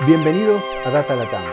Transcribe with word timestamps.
Bienvenidos 0.00 0.64
a 0.84 0.90
Data 0.90 1.14
Latam, 1.14 1.44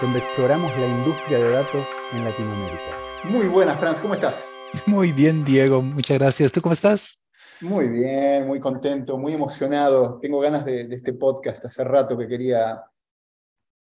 donde 0.00 0.20
exploramos 0.20 0.70
la 0.78 0.86
industria 0.86 1.38
de 1.38 1.50
datos 1.50 1.88
en 2.12 2.22
Latinoamérica. 2.22 2.96
Muy 3.24 3.48
buenas, 3.48 3.80
Franz, 3.80 4.00
¿cómo 4.00 4.14
estás? 4.14 4.56
Muy 4.86 5.10
bien, 5.10 5.44
Diego, 5.44 5.82
muchas 5.82 6.16
gracias. 6.20 6.52
¿Tú 6.52 6.60
cómo 6.60 6.72
estás? 6.72 7.20
Muy 7.60 7.88
bien, 7.88 8.46
muy 8.46 8.60
contento, 8.60 9.18
muy 9.18 9.34
emocionado. 9.34 10.20
Tengo 10.20 10.38
ganas 10.38 10.64
de, 10.64 10.82
este 10.82 11.14
podcast. 11.14 11.64
Hace 11.64 11.82
rato 11.82 12.16
que 12.16 12.28
quería 12.28 12.80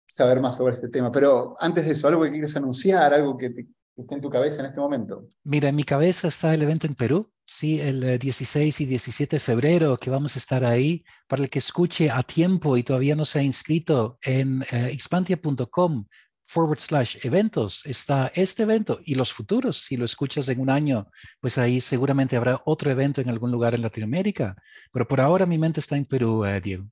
saber 0.07 0.41
más 0.41 0.57
sobre 0.57 0.73
este 0.73 0.89
tema. 0.89 1.11
Pero 1.11 1.55
antes 1.59 1.85
de 1.85 1.91
eso, 1.91 2.07
algo 2.07 2.23
que 2.23 2.31
quieres 2.31 2.55
anunciar, 2.57 3.13
algo 3.13 3.37
que, 3.37 3.51
te, 3.51 3.67
esté 4.01 4.15
en 4.15 4.21
tu 4.21 4.29
cabeza 4.29 4.61
en 4.61 4.67
este 4.67 4.79
momento. 4.79 5.27
Mira, 5.43 5.69
en 5.69 5.75
mi 5.75 5.83
cabeza 5.83 6.27
está 6.27 6.53
el 6.53 6.61
evento 6.61 6.87
en 6.87 6.95
Perú, 6.95 7.31
sí, 7.45 7.79
el 7.79 8.19
16 8.19 8.81
y 8.81 8.85
17 8.85 9.35
de 9.35 9.39
febrero, 9.39 9.97
que 9.97 10.09
vamos 10.09 10.35
a 10.35 10.39
estar 10.39 10.63
ahí. 10.65 11.03
Para 11.27 11.43
el 11.43 11.49
que 11.49 11.59
escuche 11.59 12.09
a 12.09 12.23
tiempo 12.23 12.77
y 12.77 12.83
todavía 12.83 13.15
no 13.15 13.25
se 13.25 13.39
ha 13.39 13.43
inscrito 13.43 14.17
en 14.23 14.61
uh, 14.61 14.85
expantia.com 14.91 16.05
forward 16.49 16.79
slash 16.79 17.17
eventos 17.23 17.85
está 17.85 18.31
este 18.33 18.63
evento 18.63 18.99
y 19.05 19.13
los 19.13 19.31
futuros. 19.31 19.77
Si 19.77 19.97
lo 19.97 20.05
escuchas 20.05 20.49
en 20.49 20.59
un 20.59 20.71
año, 20.71 21.07
pues 21.39 21.59
ahí 21.59 21.79
seguramente 21.79 22.35
habrá 22.35 22.59
otro 22.65 22.89
evento 22.89 23.21
en 23.21 23.29
algún 23.29 23.51
lugar 23.51 23.75
en 23.75 23.83
Latinoamérica. 23.83 24.55
Pero 24.91 25.07
por 25.07 25.21
ahora 25.21 25.45
mi 25.45 25.59
mente 25.59 25.79
está 25.79 25.95
en 25.95 26.05
Perú, 26.05 26.43
eh, 26.45 26.59
Diego. 26.59 26.89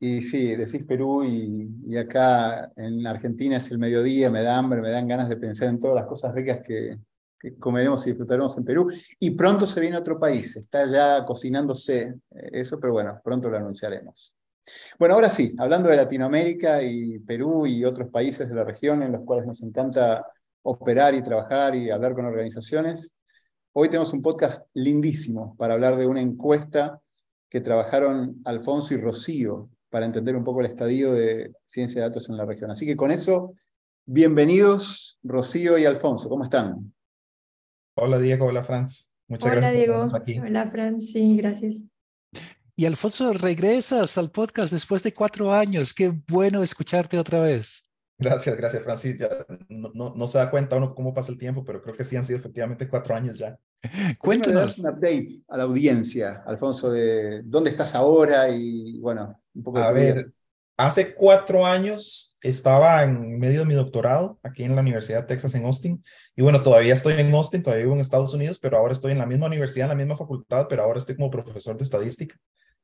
Y 0.00 0.20
sí, 0.20 0.54
decís 0.56 0.84
Perú 0.84 1.24
y, 1.24 1.96
acá 1.96 2.72
en 2.76 3.06
Argentina 3.06 3.56
es 3.56 3.70
el 3.70 3.78
mediodía, 3.78 4.30
me 4.30 4.42
da 4.42 4.58
hambre, 4.58 4.80
me 4.80 4.90
dan 4.90 5.08
ganas 5.08 5.28
de 5.28 5.36
pensar 5.36 5.68
en 5.68 5.78
todas 5.78 5.96
las 5.96 6.06
cosas 6.06 6.34
ricas 6.34 6.60
que, 6.66 6.98
que 7.38 7.54
comeremos 7.56 8.06
y 8.06 8.10
disfrutaremos 8.10 8.56
en 8.58 8.64
Perú. 8.64 8.90
Y 9.18 9.30
pronto 9.30 9.66
se 9.66 9.80
viene 9.80 9.96
otro 9.96 10.18
país, 10.18 10.56
está 10.56 10.90
ya 10.90 11.24
cocinándose 11.24 12.02
eh, 12.02 12.50
eso, 12.52 12.78
pero 12.80 12.92
bueno, 12.92 13.20
pronto 13.22 13.48
lo 13.48 13.56
anunciaremos. 13.56 14.36
Bueno, 14.98 15.14
ahora 15.14 15.28
sí, 15.28 15.54
hablando 15.58 15.90
de 15.90 15.96
Latinoamérica 15.96 16.82
y 16.82 17.18
Perú 17.18 17.66
y 17.66 17.84
otros 17.84 18.08
países 18.08 18.48
de 18.48 18.54
la 18.54 18.64
región 18.64 19.02
en 19.02 19.12
los 19.12 19.22
cuales 19.22 19.46
nos 19.46 19.62
encanta 19.62 20.26
operar 20.62 21.14
y 21.14 21.22
trabajar 21.22 21.74
y 21.74 21.90
hablar 21.90 22.14
con 22.14 22.24
organizaciones, 22.24 23.12
hoy 23.72 23.88
tenemos 23.88 24.12
un 24.14 24.22
podcast 24.22 24.66
lindísimo 24.72 25.54
para 25.58 25.74
hablar 25.74 25.96
de 25.96 26.06
una 26.06 26.22
encuesta 26.22 27.00
que 27.50 27.60
trabajaron 27.60 28.40
Alfonso 28.44 28.94
y 28.94 28.96
Rocío 28.96 29.68
para 29.94 30.06
entender 30.06 30.34
un 30.34 30.42
poco 30.42 30.58
el 30.58 30.66
estadio 30.66 31.12
de 31.12 31.52
ciencia 31.64 32.00
de 32.02 32.08
datos 32.08 32.28
en 32.28 32.36
la 32.36 32.44
región. 32.44 32.68
Así 32.68 32.84
que 32.84 32.96
con 32.96 33.12
eso, 33.12 33.54
bienvenidos 34.04 35.20
Rocío 35.22 35.78
y 35.78 35.84
Alfonso, 35.84 36.28
¿cómo 36.28 36.42
están? 36.42 36.92
Hola 37.96 38.18
Diego, 38.18 38.46
hola 38.46 38.64
Franz. 38.64 39.14
Muchas 39.28 39.52
hola, 39.52 39.60
gracias 39.60 39.76
Diego. 39.76 40.04
por 40.10 40.20
aquí. 40.20 40.38
Hola 40.40 40.68
Franz, 40.68 41.12
sí, 41.12 41.36
gracias. 41.36 41.84
Y 42.74 42.86
Alfonso, 42.86 43.34
regresas 43.34 44.18
al 44.18 44.32
podcast 44.32 44.72
después 44.72 45.04
de 45.04 45.14
cuatro 45.14 45.54
años. 45.54 45.94
Qué 45.94 46.12
bueno 46.26 46.64
escucharte 46.64 47.16
otra 47.16 47.38
vez. 47.38 47.88
Gracias, 48.18 48.56
gracias, 48.56 48.82
Francis. 48.82 49.16
Ya 49.16 49.28
no, 49.68 50.12
no, 50.12 50.26
se 50.26 50.38
da 50.38 50.50
cuenta 50.50 50.74
uno 50.74 50.92
cómo 50.92 51.14
pasa 51.14 51.30
el 51.30 51.38
tiempo, 51.38 51.62
pero 51.64 51.80
creo 51.80 51.96
que 51.96 52.02
sí 52.02 52.16
han 52.16 52.24
sido 52.24 52.40
efectivamente 52.40 52.88
cuatro 52.88 53.14
años 53.14 53.38
ya. 53.38 53.56
Cuéntanos. 54.18 54.78
un 54.78 54.88
update 54.88 55.40
a 55.48 55.56
la 55.56 55.64
audiencia, 55.64 56.42
Alfonso, 56.46 56.90
de 56.90 57.42
dónde 57.44 57.70
estás 57.70 57.94
ahora 57.94 58.48
y, 58.48 58.98
bueno, 58.98 59.40
un 59.54 59.62
poco 59.62 59.78
A 59.78 59.92
ver, 59.92 60.32
hace 60.76 61.14
cuatro 61.14 61.66
años 61.66 62.36
estaba 62.40 63.02
en 63.02 63.38
medio 63.38 63.60
de 63.60 63.66
mi 63.66 63.74
doctorado 63.74 64.38
aquí 64.42 64.64
en 64.64 64.74
la 64.74 64.82
Universidad 64.82 65.22
de 65.22 65.26
Texas 65.28 65.54
en 65.54 65.64
Austin. 65.64 66.02
Y 66.36 66.42
bueno, 66.42 66.62
todavía 66.62 66.92
estoy 66.92 67.14
en 67.14 67.34
Austin, 67.34 67.62
todavía 67.62 67.84
vivo 67.84 67.94
en 67.94 68.00
Estados 68.00 68.34
Unidos, 68.34 68.58
pero 68.58 68.76
ahora 68.76 68.92
estoy 68.92 69.12
en 69.12 69.18
la 69.18 69.26
misma 69.26 69.46
universidad, 69.46 69.86
en 69.86 69.98
la 69.98 70.04
misma 70.04 70.16
facultad, 70.16 70.66
pero 70.68 70.82
ahora 70.82 70.98
estoy 70.98 71.16
como 71.16 71.30
profesor 71.30 71.76
de 71.76 71.84
estadística. 71.84 72.36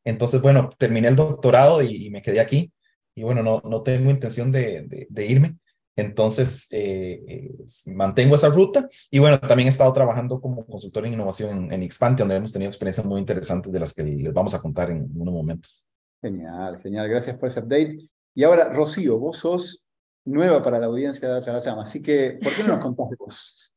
Entonces, 0.05 0.41
bueno, 0.41 0.71
terminé 0.79 1.09
el 1.09 1.17
doctorado 1.17 1.83
y, 1.83 2.11
me 2.11 2.23
quedé 2.23 2.41
aquí. 2.41 2.73
Y 3.15 3.23
bueno, 3.23 3.43
no, 3.43 3.61
no 3.65 3.83
tengo 3.83 4.11
intención 4.11 4.51
de, 4.51 5.07
de, 5.09 5.27
irme. 5.27 5.59
Entonces, 6.01 6.69
eh, 6.73 7.23
eh, 7.27 7.51
mantengo 7.87 8.35
esa 8.35 8.49
ruta. 8.49 8.89
Y 9.11 9.19
bueno, 9.19 9.39
también 9.41 9.67
he 9.67 9.71
estado 9.71 9.93
trabajando 9.93 10.41
como 10.41 10.67
consultor 10.67 11.07
en 11.07 11.15
innovación 11.15 11.73
en, 11.73 11.83
en 11.83 12.17
donde 12.17 12.37
hemos 12.37 12.53
tenido 12.53 12.71
experiencias 12.71 13.07
muy 13.07 13.21
interesantes 13.21 13.73
de 13.73 13.81
las 13.81 13.95
que 13.95 14.05
les 14.05 14.33
vamos 14.33 14.55
a 14.55 14.61
contar 14.61 14.91
en 14.91 15.09
unos 15.15 15.35
momentos. 15.35 15.87
Genial, 16.23 16.79
genial. 16.79 17.09
Gracias 17.09 17.37
por 17.39 17.49
ese 17.49 17.61
update. 17.61 17.99
Y 18.35 18.45
ahora, 18.45 18.73
Rocío, 18.73 19.19
vos 19.19 19.39
sos 19.39 19.87
nueva 20.25 20.63
para 20.63 20.79
la 20.79 20.87
audiencia 20.87 21.29
de 21.29 21.41
Data 21.41 21.81
así 21.81 22.03
que, 22.03 22.39
¿por 22.43 22.55
qué 22.55 22.63
no 22.63 22.69
nos 22.71 22.85
contás 22.85 23.11
de 23.11 23.17
vos? 23.19 23.75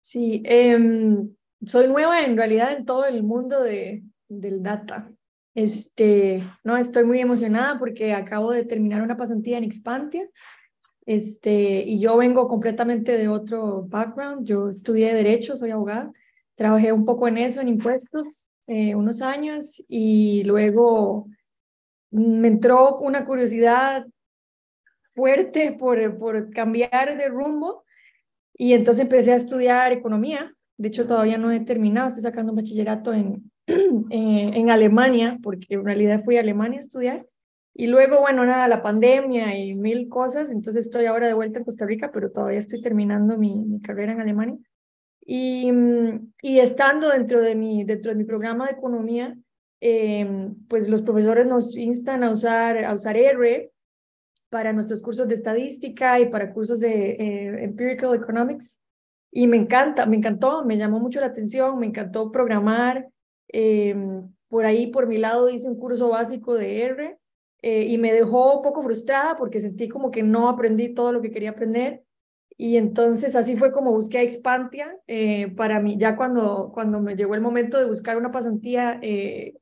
Sí, 0.00 0.42
em, 0.44 1.34
soy 1.64 1.88
nueva 1.88 2.24
en 2.24 2.36
realidad 2.36 2.72
en 2.72 2.84
todo 2.84 3.06
el 3.06 3.22
mundo 3.22 3.62
de, 3.62 4.04
del 4.28 4.62
data. 4.62 5.10
Este, 5.54 6.44
no, 6.64 6.76
estoy 6.76 7.04
muy 7.04 7.18
emocionada 7.18 7.78
porque 7.78 8.12
acabo 8.12 8.52
de 8.52 8.64
terminar 8.64 9.02
una 9.02 9.16
pasantía 9.16 9.58
en 9.58 9.64
Expantia. 9.64 10.28
Este, 11.06 11.84
y 11.86 12.00
yo 12.00 12.16
vengo 12.16 12.48
completamente 12.48 13.16
de 13.16 13.28
otro 13.28 13.84
background. 13.84 14.44
Yo 14.46 14.68
estudié 14.68 15.14
Derecho, 15.14 15.56
soy 15.56 15.70
abogada. 15.70 16.12
Trabajé 16.56 16.92
un 16.92 17.04
poco 17.04 17.28
en 17.28 17.38
eso, 17.38 17.60
en 17.60 17.68
impuestos, 17.68 18.48
eh, 18.66 18.94
unos 18.94 19.22
años. 19.22 19.84
Y 19.88 20.42
luego 20.44 21.28
me 22.10 22.48
entró 22.48 22.96
una 22.98 23.24
curiosidad 23.24 24.06
fuerte 25.12 25.72
por, 25.72 26.18
por 26.18 26.50
cambiar 26.50 27.16
de 27.16 27.28
rumbo. 27.28 27.84
Y 28.52 28.72
entonces 28.72 29.02
empecé 29.02 29.32
a 29.32 29.36
estudiar 29.36 29.92
economía. 29.92 30.52
De 30.76 30.88
hecho, 30.88 31.06
todavía 31.06 31.38
no 31.38 31.50
he 31.50 31.60
terminado. 31.60 32.08
Estoy 32.08 32.22
sacando 32.22 32.52
un 32.52 32.56
bachillerato 32.56 33.14
en, 33.14 33.50
en, 34.10 34.70
Alemania, 34.70 35.38
porque 35.42 35.74
en 35.74 35.84
realidad 35.84 36.22
fui 36.24 36.36
a 36.36 36.40
Alemania 36.40 36.78
a 36.78 36.80
estudiar. 36.80 37.26
Y 37.78 37.88
luego, 37.88 38.20
bueno, 38.20 38.46
nada, 38.46 38.68
la 38.68 38.82
pandemia 38.82 39.58
y 39.58 39.74
mil 39.74 40.08
cosas, 40.08 40.50
entonces 40.50 40.86
estoy 40.86 41.04
ahora 41.06 41.26
de 41.26 41.34
vuelta 41.34 41.58
en 41.58 41.64
Costa 41.64 41.84
Rica, 41.84 42.10
pero 42.10 42.30
todavía 42.30 42.58
estoy 42.58 42.80
terminando 42.80 43.36
mi, 43.36 43.64
mi 43.66 43.80
carrera 43.80 44.12
en 44.12 44.20
Alemania. 44.20 44.56
Y, 45.20 45.70
y, 46.40 46.60
estando 46.60 47.10
dentro 47.10 47.42
de, 47.42 47.54
mi, 47.54 47.84
dentro 47.84 48.12
de 48.12 48.16
mi 48.16 48.24
programa 48.24 48.66
de 48.66 48.72
economía, 48.72 49.36
eh, 49.80 50.50
pues 50.68 50.88
los 50.88 51.02
profesores 51.02 51.46
nos 51.46 51.76
instan 51.76 52.24
a 52.24 52.30
usar, 52.30 52.84
a 52.84 52.94
usar 52.94 53.16
R 53.16 53.70
para 54.48 54.72
nuestros 54.72 55.02
cursos 55.02 55.28
de 55.28 55.34
estadística 55.34 56.18
y 56.20 56.30
para 56.30 56.52
cursos 56.52 56.80
de 56.80 57.10
eh, 57.10 57.64
Empirical 57.64 58.14
Economics. 58.14 58.80
Y 59.30 59.48
me 59.48 59.56
encanta, 59.56 60.06
me 60.06 60.16
encantó, 60.16 60.64
me 60.64 60.78
llamó 60.78 60.98
mucho 61.00 61.20
la 61.20 61.26
atención, 61.26 61.78
me 61.78 61.86
encantó 61.86 62.30
programar, 62.30 63.10
Em, 63.48 64.32
por 64.48 64.64
ahí, 64.64 64.88
por 64.88 65.06
mi 65.06 65.18
lado, 65.18 65.48
hice 65.48 65.68
un 65.68 65.78
curso 65.78 66.08
básico 66.08 66.54
de 66.54 66.82
R 66.82 67.18
eh, 67.68 67.82
y 67.88 67.98
me 67.98 68.12
dejó 68.12 68.58
un 68.58 68.62
poco 68.62 68.80
frustrada 68.80 69.36
porque 69.36 69.58
sentí 69.58 69.88
como 69.88 70.12
que 70.12 70.22
no 70.22 70.48
aprendí 70.48 70.94
todo 70.94 71.10
lo 71.10 71.20
que 71.20 71.32
quería 71.32 71.50
aprender. 71.50 72.04
Y 72.56 72.76
entonces 72.76 73.34
así 73.34 73.56
fue 73.56 73.72
como 73.72 73.90
busqué 73.90 74.18
a 74.18 74.22
Expantia. 74.22 74.96
Eh, 75.08 75.48
para 75.56 75.80
mí, 75.80 75.96
ya 75.98 76.14
cuando, 76.14 76.70
cuando 76.72 77.00
me 77.00 77.16
llegó 77.16 77.34
el 77.34 77.40
momento 77.40 77.76
de 77.76 77.86
buscar 77.86 78.16
una 78.18 78.30
pasantía, 78.30 79.00
eh, 79.02 79.54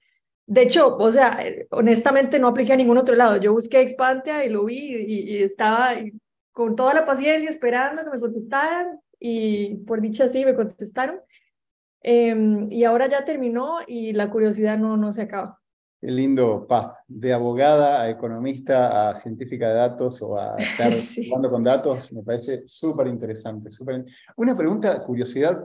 de 0.44 0.62
hecho, 0.62 0.98
o 0.98 1.12
sea, 1.12 1.42
honestamente 1.70 2.38
no 2.38 2.48
apliqué 2.48 2.74
a 2.74 2.76
ningún 2.76 2.98
otro 2.98 3.14
lado. 3.16 3.38
Yo 3.38 3.54
busqué 3.54 3.80
Expantia 3.80 4.44
y 4.44 4.50
lo 4.50 4.66
vi 4.66 4.96
y, 5.06 5.38
y 5.38 5.42
estaba 5.42 5.92
con 6.52 6.76
toda 6.76 6.92
la 6.92 7.06
paciencia 7.06 7.48
esperando 7.48 8.04
que 8.04 8.10
me 8.10 8.20
contestaran 8.20 9.00
y 9.18 9.76
por 9.86 10.02
dicha 10.02 10.28
sí 10.28 10.44
me 10.44 10.54
contestaron. 10.54 11.20
Em, 12.02 12.70
y 12.70 12.84
ahora 12.84 13.08
ya 13.08 13.24
terminó 13.24 13.78
y 13.86 14.12
la 14.12 14.28
curiosidad 14.28 14.76
no, 14.76 14.98
no 14.98 15.10
se 15.10 15.22
acaba. 15.22 15.63
Lindo 16.06 16.66
path, 16.66 16.96
de 17.08 17.32
abogada 17.32 18.02
a 18.02 18.10
economista 18.10 19.10
a 19.10 19.16
científica 19.16 19.68
de 19.68 19.74
datos 19.74 20.20
o 20.22 20.38
a 20.38 20.56
estar 20.58 20.92
jugando 21.26 21.50
con 21.50 21.64
datos, 21.64 22.12
me 22.12 22.22
parece 22.22 22.62
súper 22.66 23.06
interesante. 23.06 23.70
Una 24.36 24.56
pregunta, 24.56 25.02
curiosidad, 25.04 25.64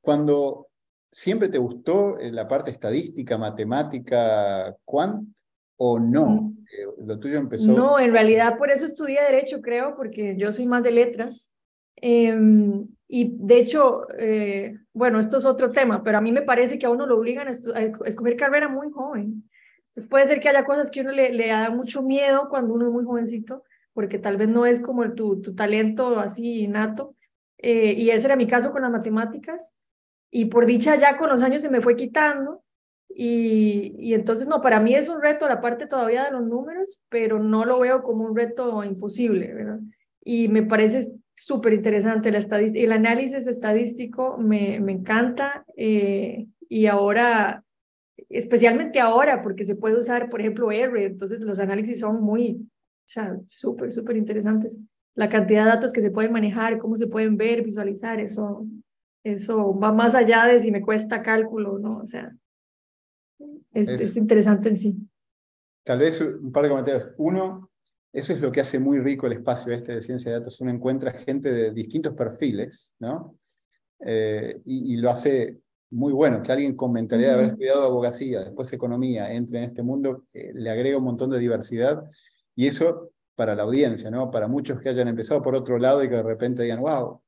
cuando 0.00 0.68
siempre 1.10 1.48
te 1.48 1.58
gustó 1.58 2.18
eh, 2.18 2.30
la 2.30 2.46
parte 2.46 2.70
estadística, 2.70 3.38
matemática, 3.38 4.76
quant 4.84 5.28
o 5.76 5.98
no? 5.98 6.26
Mm. 6.26 6.58
Eh, 6.70 7.04
lo 7.06 7.18
tuyo 7.18 7.38
empezó... 7.38 7.72
No, 7.72 7.98
en 7.98 8.12
realidad 8.12 8.58
por 8.58 8.70
eso 8.70 8.86
estudié 8.86 9.22
Derecho, 9.22 9.60
creo, 9.60 9.96
porque 9.96 10.36
yo 10.36 10.52
soy 10.52 10.66
más 10.66 10.82
de 10.82 10.90
letras. 10.90 11.52
Em, 11.96 12.86
y 13.08 13.36
de 13.38 13.58
hecho, 13.58 14.06
eh, 14.18 14.76
bueno, 14.92 15.18
esto 15.18 15.38
es 15.38 15.46
otro 15.46 15.70
tema, 15.70 16.02
pero 16.02 16.18
a 16.18 16.20
mí 16.20 16.32
me 16.32 16.42
parece 16.42 16.78
que 16.78 16.86
a 16.86 16.90
uno 16.90 17.06
lo 17.06 17.16
obligan 17.16 17.48
a, 17.48 17.50
escoger 17.50 18.36
carrera 18.36 18.68
muy 18.68 18.90
joven. 18.90 19.48
Entonces 19.96 20.10
puede 20.10 20.26
ser 20.26 20.40
que 20.40 20.50
haya 20.50 20.66
cosas 20.66 20.90
que 20.90 21.00
uno 21.00 21.10
le, 21.10 21.32
le 21.32 21.48
da 21.48 21.70
mucho 21.70 22.02
miedo 22.02 22.48
cuando 22.50 22.74
uno 22.74 22.86
es 22.86 22.92
muy 22.92 23.04
jovencito, 23.04 23.64
porque 23.94 24.18
tal 24.18 24.36
vez 24.36 24.46
no 24.46 24.66
es 24.66 24.80
como 24.80 25.10
tu, 25.14 25.40
tu 25.40 25.54
talento 25.54 26.18
así 26.18 26.64
innato. 26.64 27.16
Eh, 27.56 27.94
y 27.96 28.10
ese 28.10 28.26
era 28.26 28.36
mi 28.36 28.46
caso 28.46 28.72
con 28.72 28.82
las 28.82 28.90
matemáticas. 28.90 29.74
Y 30.30 30.46
por 30.46 30.66
dicha 30.66 30.96
ya 30.96 31.16
con 31.16 31.30
los 31.30 31.42
años 31.42 31.62
se 31.62 31.70
me 31.70 31.80
fue 31.80 31.96
quitando. 31.96 32.62
Y, 33.08 33.96
y 33.98 34.12
entonces, 34.12 34.46
no, 34.46 34.60
para 34.60 34.80
mí 34.80 34.94
es 34.94 35.08
un 35.08 35.22
reto 35.22 35.48
la 35.48 35.62
parte 35.62 35.86
todavía 35.86 36.24
de 36.24 36.32
los 36.32 36.44
números, 36.44 37.02
pero 37.08 37.38
no 37.42 37.64
lo 37.64 37.80
veo 37.80 38.02
como 38.02 38.24
un 38.24 38.36
reto 38.36 38.84
imposible, 38.84 39.54
¿verdad? 39.54 39.80
Y 40.22 40.48
me 40.48 40.62
parece 40.62 41.10
súper 41.34 41.72
interesante. 41.72 42.28
El 42.28 42.92
análisis 42.92 43.46
estadístico 43.46 44.36
me, 44.36 44.78
me 44.78 44.92
encanta 44.92 45.64
eh, 45.74 46.48
y 46.68 46.84
ahora 46.84 47.64
especialmente 48.28 49.00
ahora, 49.00 49.42
porque 49.42 49.64
se 49.64 49.76
puede 49.76 49.98
usar, 49.98 50.28
por 50.28 50.40
ejemplo, 50.40 50.70
R, 50.70 51.04
entonces 51.04 51.40
los 51.40 51.60
análisis 51.60 52.00
son 52.00 52.20
muy, 52.20 52.56
o 52.60 53.08
sea, 53.08 53.38
súper, 53.46 53.92
súper 53.92 54.16
interesantes. 54.16 54.78
La 55.14 55.28
cantidad 55.28 55.64
de 55.64 55.70
datos 55.70 55.92
que 55.92 56.02
se 56.02 56.10
pueden 56.10 56.32
manejar, 56.32 56.78
cómo 56.78 56.96
se 56.96 57.06
pueden 57.06 57.36
ver, 57.36 57.62
visualizar, 57.62 58.20
eso, 58.20 58.66
eso 59.24 59.78
va 59.78 59.92
más 59.92 60.14
allá 60.14 60.46
de 60.46 60.60
si 60.60 60.70
me 60.70 60.82
cuesta 60.82 61.22
cálculo, 61.22 61.78
¿no? 61.78 61.98
O 61.98 62.06
sea, 62.06 62.34
es, 63.72 63.88
es 63.88 64.16
interesante 64.16 64.68
en 64.68 64.76
sí. 64.76 64.96
Tal 65.84 66.00
vez 66.00 66.20
un 66.20 66.50
par 66.50 66.64
de 66.64 66.70
comentarios. 66.70 67.10
Uno, 67.16 67.70
eso 68.12 68.32
es 68.32 68.40
lo 68.40 68.50
que 68.50 68.60
hace 68.60 68.78
muy 68.78 68.98
rico 68.98 69.26
el 69.26 69.34
espacio 69.34 69.72
este 69.72 69.92
de 69.92 70.00
ciencia 70.00 70.32
de 70.32 70.38
datos. 70.38 70.60
Uno 70.60 70.70
encuentra 70.70 71.12
gente 71.12 71.52
de 71.52 71.70
distintos 71.70 72.14
perfiles, 72.14 72.96
¿no? 72.98 73.38
Eh, 74.00 74.60
y, 74.64 74.96
lo 74.96 75.10
hace 75.10 75.60
muy 75.90 76.12
bueno. 76.12 76.42
Que 76.42 76.52
alguien 76.52 76.76
con 76.76 76.92
mentalidad 76.92 77.30
de 77.30 77.34
haber 77.34 77.46
estudiado 77.46 77.84
abogacía, 77.84 78.40
después 78.40 78.72
economía, 78.72 79.32
entre 79.32 79.58
en 79.58 79.64
este 79.64 79.82
mundo, 79.82 80.24
eh, 80.32 80.52
le 80.54 80.70
agrega 80.70 80.98
un 80.98 81.04
montón 81.04 81.30
de 81.30 81.38
diversidad. 81.38 82.02
Y 82.54 82.66
eso 82.66 83.10
para 83.34 83.54
la 83.54 83.64
audiencia, 83.64 84.10
¿no? 84.10 84.30
Para 84.30 84.48
muchos 84.48 84.80
que 84.80 84.88
hayan 84.88 85.08
empezado 85.08 85.42
por 85.42 85.54
otro 85.54 85.78
lado 85.78 86.02
y 86.02 86.08
que 86.08 86.16
de 86.16 86.22
repente 86.22 86.62
digan, 86.62 86.80
wow, 86.80 87.20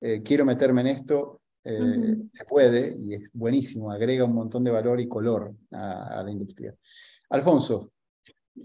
eh, 0.00 0.22
quiero 0.22 0.44
meterme 0.44 0.80
en 0.82 0.86
esto, 0.88 1.40
se 1.62 2.44
puede 2.48 2.96
y 2.98 3.14
es 3.16 3.30
buenísimo, 3.34 3.92
agrega 3.92 4.24
un 4.24 4.32
montón 4.32 4.64
de 4.64 4.70
valor 4.70 4.98
y 4.98 5.06
color 5.06 5.54
a 5.72 6.22
la 6.24 6.30
industria. 6.30 6.74
Alfonso, 7.28 7.92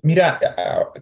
Mira, 0.02 0.40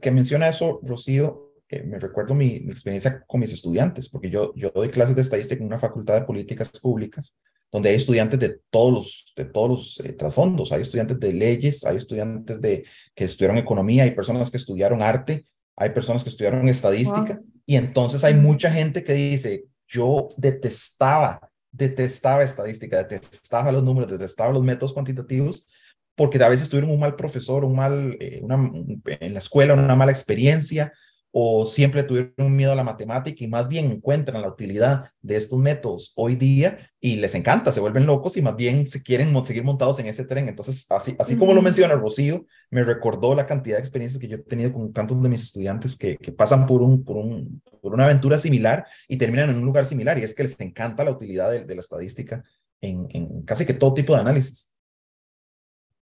que 0.02 0.12
menciona 0.12 0.48
eso, 0.48 0.80
Rocío, 0.84 1.54
me 1.86 1.98
recuerdo 1.98 2.36
mi, 2.36 2.56
experiencia 2.56 3.24
con 3.26 3.40
mis 3.40 3.54
estudiantes, 3.54 4.10
porque 4.10 4.30
yo, 4.30 4.54
yo 4.56 4.72
doy 4.74 4.90
clases 4.90 5.16
de 5.16 5.22
estadística 5.22 5.62
en 5.62 5.68
una 5.68 5.80
facultad 5.80 6.16
de 6.16 6.26
políticas 6.26 6.70
públicas, 6.80 7.40
donde 7.74 7.90
hay 7.90 7.96
estudiantes 7.96 8.40
de 8.40 8.60
todos 8.70 8.94
los, 8.94 9.34
de 9.36 9.46
todos 9.46 9.70
los 9.70 10.00
eh, 10.06 10.14
trasfondos, 10.14 10.72
hay 10.72 10.84
estudiantes 10.84 11.20
de 11.20 11.34
leyes, 11.34 11.84
hay 11.84 11.98
estudiantes 11.98 12.62
de, 12.62 12.86
que 13.16 13.26
estudiaron 13.26 13.58
economía, 13.58 14.04
hay 14.04 14.12
personas 14.12 14.52
que 14.52 14.58
estudiaron 14.58 15.02
arte, 15.02 15.44
hay 15.76 15.90
personas 15.90 16.24
que 16.24 16.30
estudiaron 16.30 16.70
estadística, 16.70 17.42
y 17.66 17.76
entonces 17.76 18.24
hay 18.24 18.36
mucha 18.36 18.72
gente 18.72 19.04
que 19.04 19.14
dice, 19.14 19.66
yo 19.88 20.30
detestaba, 20.38 21.50
detestaba 21.72 22.44
estadística, 22.44 23.04
detestaba 23.04 23.72
los 23.72 23.84
números, 23.84 24.12
detestaba 24.12 24.54
los 24.54 24.64
métodos 24.64 24.94
cuantitativos, 24.94 25.68
porque 26.16 26.42
a 26.44 26.50
veces 26.50 26.70
tuvieron 26.70 26.92
un 26.92 27.00
mal 27.00 27.16
profesor, 27.16 27.66
un 27.66 27.76
mal, 27.76 28.16
eh, 28.20 28.40
una, 28.44 28.72
en 29.20 29.34
la 29.34 29.40
escuela, 29.40 29.74
una 29.74 29.96
mala 29.96 30.12
experiencia, 30.12 30.94
o 31.36 31.66
siempre 31.66 32.04
tuvieron 32.04 32.56
miedo 32.56 32.72
a 32.72 32.76
la 32.76 32.84
matemática 32.84 33.44
y 33.44 33.48
más 33.48 33.68
bien 33.68 33.92
encuentran 33.92 34.44
la 34.44 34.48
utilidad 34.48 35.10
de 35.20 35.36
estos 35.36 35.58
métodos 35.58 36.14
hoy 36.16 36.36
día 36.36 36.92
y 37.00 37.16
les 37.16 37.34
encanta, 37.34 37.74
se 37.74 37.80
vuelven 37.80 38.06
locos 38.06 38.38
y 38.38 38.44
más 38.44 38.56
bien 38.56 38.86
se 38.86 39.02
quieren 39.02 39.34
seguir 39.44 39.64
montados 39.64 39.98
en 39.98 40.06
ese 40.06 40.26
tren. 40.26 40.48
Entonces, 40.48 40.86
así, 40.92 41.16
así 41.18 41.36
como 41.36 41.56
lo 41.56 41.64
menciona 41.64 41.96
Rocío, 41.96 42.46
me 42.70 42.84
recordó 42.84 43.34
la 43.34 43.48
cantidad 43.48 43.78
de 43.78 43.82
experiencias 43.82 44.22
que 44.22 44.28
yo 44.28 44.36
he 44.36 44.44
tenido 44.44 44.72
con 44.72 44.94
tantos 44.94 45.22
de 45.24 45.30
mis 45.30 45.42
estudiantes 45.42 45.98
que, 45.98 46.18
que 46.18 46.32
pasan 46.32 46.68
por, 46.68 46.84
un, 46.84 47.04
por, 47.04 47.18
un, 47.18 47.64
por 47.82 47.96
una 47.96 48.06
aventura 48.06 48.38
similar 48.38 48.86
y 49.08 49.18
terminan 49.18 49.50
en 49.50 49.58
un 49.58 49.66
lugar 49.66 49.86
similar 49.86 50.20
y 50.20 50.24
es 50.24 50.36
que 50.36 50.44
les 50.44 50.60
encanta 50.62 51.04
la 51.04 51.12
utilidad 51.12 51.50
de, 51.50 51.66
de 51.66 51.76
la 51.76 51.82
estadística 51.82 52.44
en, 52.80 53.08
en 53.10 53.42
casi 53.42 53.66
que 53.66 53.74
todo 53.74 53.96
tipo 53.96 54.14
de 54.14 54.22
análisis. 54.22 54.73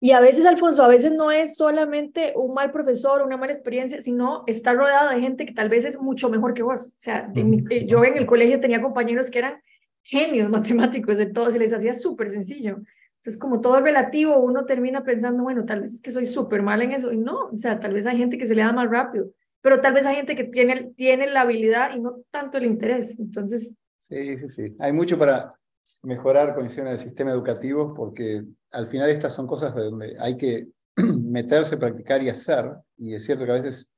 Y 0.04 0.10
a 0.10 0.20
veces, 0.20 0.46
Alfonso, 0.46 0.82
a 0.82 0.88
veces 0.88 1.12
no 1.12 1.30
es 1.30 1.54
solamente 1.54 2.32
un 2.34 2.54
mal 2.54 2.72
profesor, 2.72 3.22
una 3.22 3.36
mala 3.36 3.52
experiencia, 3.52 4.02
sino 4.02 4.42
estar 4.48 4.74
rodeado 4.74 5.10
de 5.10 5.20
gente 5.20 5.46
que 5.46 5.54
tal 5.54 5.68
vez 5.68 5.84
es 5.84 5.96
mucho 5.96 6.28
mejor 6.28 6.54
que 6.54 6.64
vos. 6.64 6.86
O 6.88 6.94
sea, 6.96 7.30
eh, 7.36 7.86
yo 7.86 8.02
en 8.04 8.16
el 8.16 8.26
colegio 8.26 8.58
tenía 8.58 8.82
compañeros 8.82 9.30
que 9.30 9.38
eran 9.38 9.62
genios 10.02 10.50
matemáticos 10.50 11.18
de 11.18 11.26
todo, 11.26 11.52
se 11.52 11.60
les 11.60 11.72
hacía 11.72 11.94
súper 11.94 12.30
sencillo. 12.30 12.78
Entonces, 13.18 13.38
como 13.38 13.60
todo 13.60 13.76
es 13.76 13.84
relativo, 13.84 14.38
uno 14.38 14.66
termina 14.66 15.04
pensando, 15.04 15.44
bueno, 15.44 15.64
tal 15.64 15.82
vez 15.82 15.94
es 15.94 16.02
que 16.02 16.10
soy 16.10 16.26
súper 16.26 16.62
mal 16.62 16.82
en 16.82 16.90
eso. 16.90 17.12
Y 17.12 17.18
no, 17.18 17.50
o 17.52 17.56
sea, 17.56 17.78
tal 17.78 17.94
vez 17.94 18.04
hay 18.04 18.18
gente 18.18 18.36
que 18.36 18.46
se 18.46 18.56
le 18.56 18.62
da 18.62 18.72
más 18.72 18.90
rápido, 18.90 19.30
pero 19.60 19.80
tal 19.80 19.92
vez 19.92 20.04
hay 20.04 20.16
gente 20.16 20.34
que 20.34 20.42
tiene, 20.42 20.92
tiene 20.96 21.28
la 21.28 21.42
habilidad 21.42 21.94
y 21.94 22.00
no 22.00 22.16
tanto 22.32 22.58
el 22.58 22.64
interés. 22.64 23.20
Entonces... 23.20 23.72
Sí, 23.98 24.36
sí, 24.36 24.48
sí. 24.48 24.76
Hay 24.80 24.92
mucho 24.92 25.16
para, 25.16 25.54
mejorar 26.02 26.54
condiciones 26.56 26.94
del 26.94 27.06
sistema 27.06 27.30
educativo, 27.30 27.94
porque 27.94 28.42
al 28.72 28.86
final 28.86 29.10
estas 29.10 29.34
son 29.34 29.46
cosas 29.46 29.74
de 29.74 29.84
donde 29.84 30.16
hay 30.18 30.36
que 30.36 30.68
meterse, 30.96 31.76
practicar 31.76 32.22
y 32.22 32.28
hacer, 32.28 32.72
y 32.96 33.14
es 33.14 33.24
cierto 33.24 33.44
que 33.44 33.52
a 33.52 33.60
veces 33.60 33.92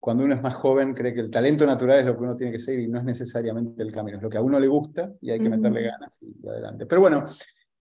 cuando 0.00 0.24
uno 0.24 0.34
es 0.34 0.42
más 0.42 0.54
joven 0.54 0.94
cree 0.94 1.12
que 1.12 1.20
el 1.20 1.30
talento 1.30 1.66
natural 1.66 1.98
es 1.98 2.06
lo 2.06 2.16
que 2.16 2.22
uno 2.22 2.36
tiene 2.36 2.52
que 2.52 2.58
seguir 2.58 2.80
y 2.80 2.88
no 2.88 2.98
es 2.98 3.04
necesariamente 3.04 3.82
el 3.82 3.92
camino, 3.92 4.16
es 4.16 4.22
lo 4.22 4.30
que 4.30 4.38
a 4.38 4.42
uno 4.42 4.58
le 4.58 4.66
gusta 4.66 5.12
y 5.20 5.30
hay 5.30 5.38
que 5.38 5.50
meterle 5.50 5.82
ganas 5.82 6.18
y, 6.22 6.48
adelante. 6.48 6.86
Pero 6.86 7.02
bueno, 7.02 7.24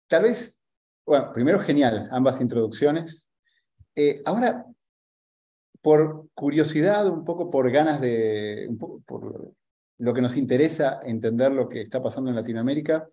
tal 0.07 0.23
vez, 0.23 0.59
bueno, 1.05 1.33
primero 1.33 1.59
genial 1.59 2.07
ambas 2.11 2.39
introducciones. 2.39 3.29
Eh, 3.93 4.21
ahora, 4.25 4.65
por 5.81 6.29
curiosidad, 6.33 7.07
un 7.09 7.25
poco 7.25 7.49
por 7.49 7.69
ganas 7.71 7.99
de, 7.99 8.67
un 8.69 8.77
poco 8.77 9.01
por 9.05 9.53
lo 9.99 10.13
que 10.13 10.21
nos 10.21 10.37
interesa 10.37 11.01
entender 11.03 11.51
lo 11.51 11.67
que 11.67 11.81
está 11.81 12.01
pasando 12.01 12.29
en 12.29 12.37
Latinoamérica, 12.37 13.09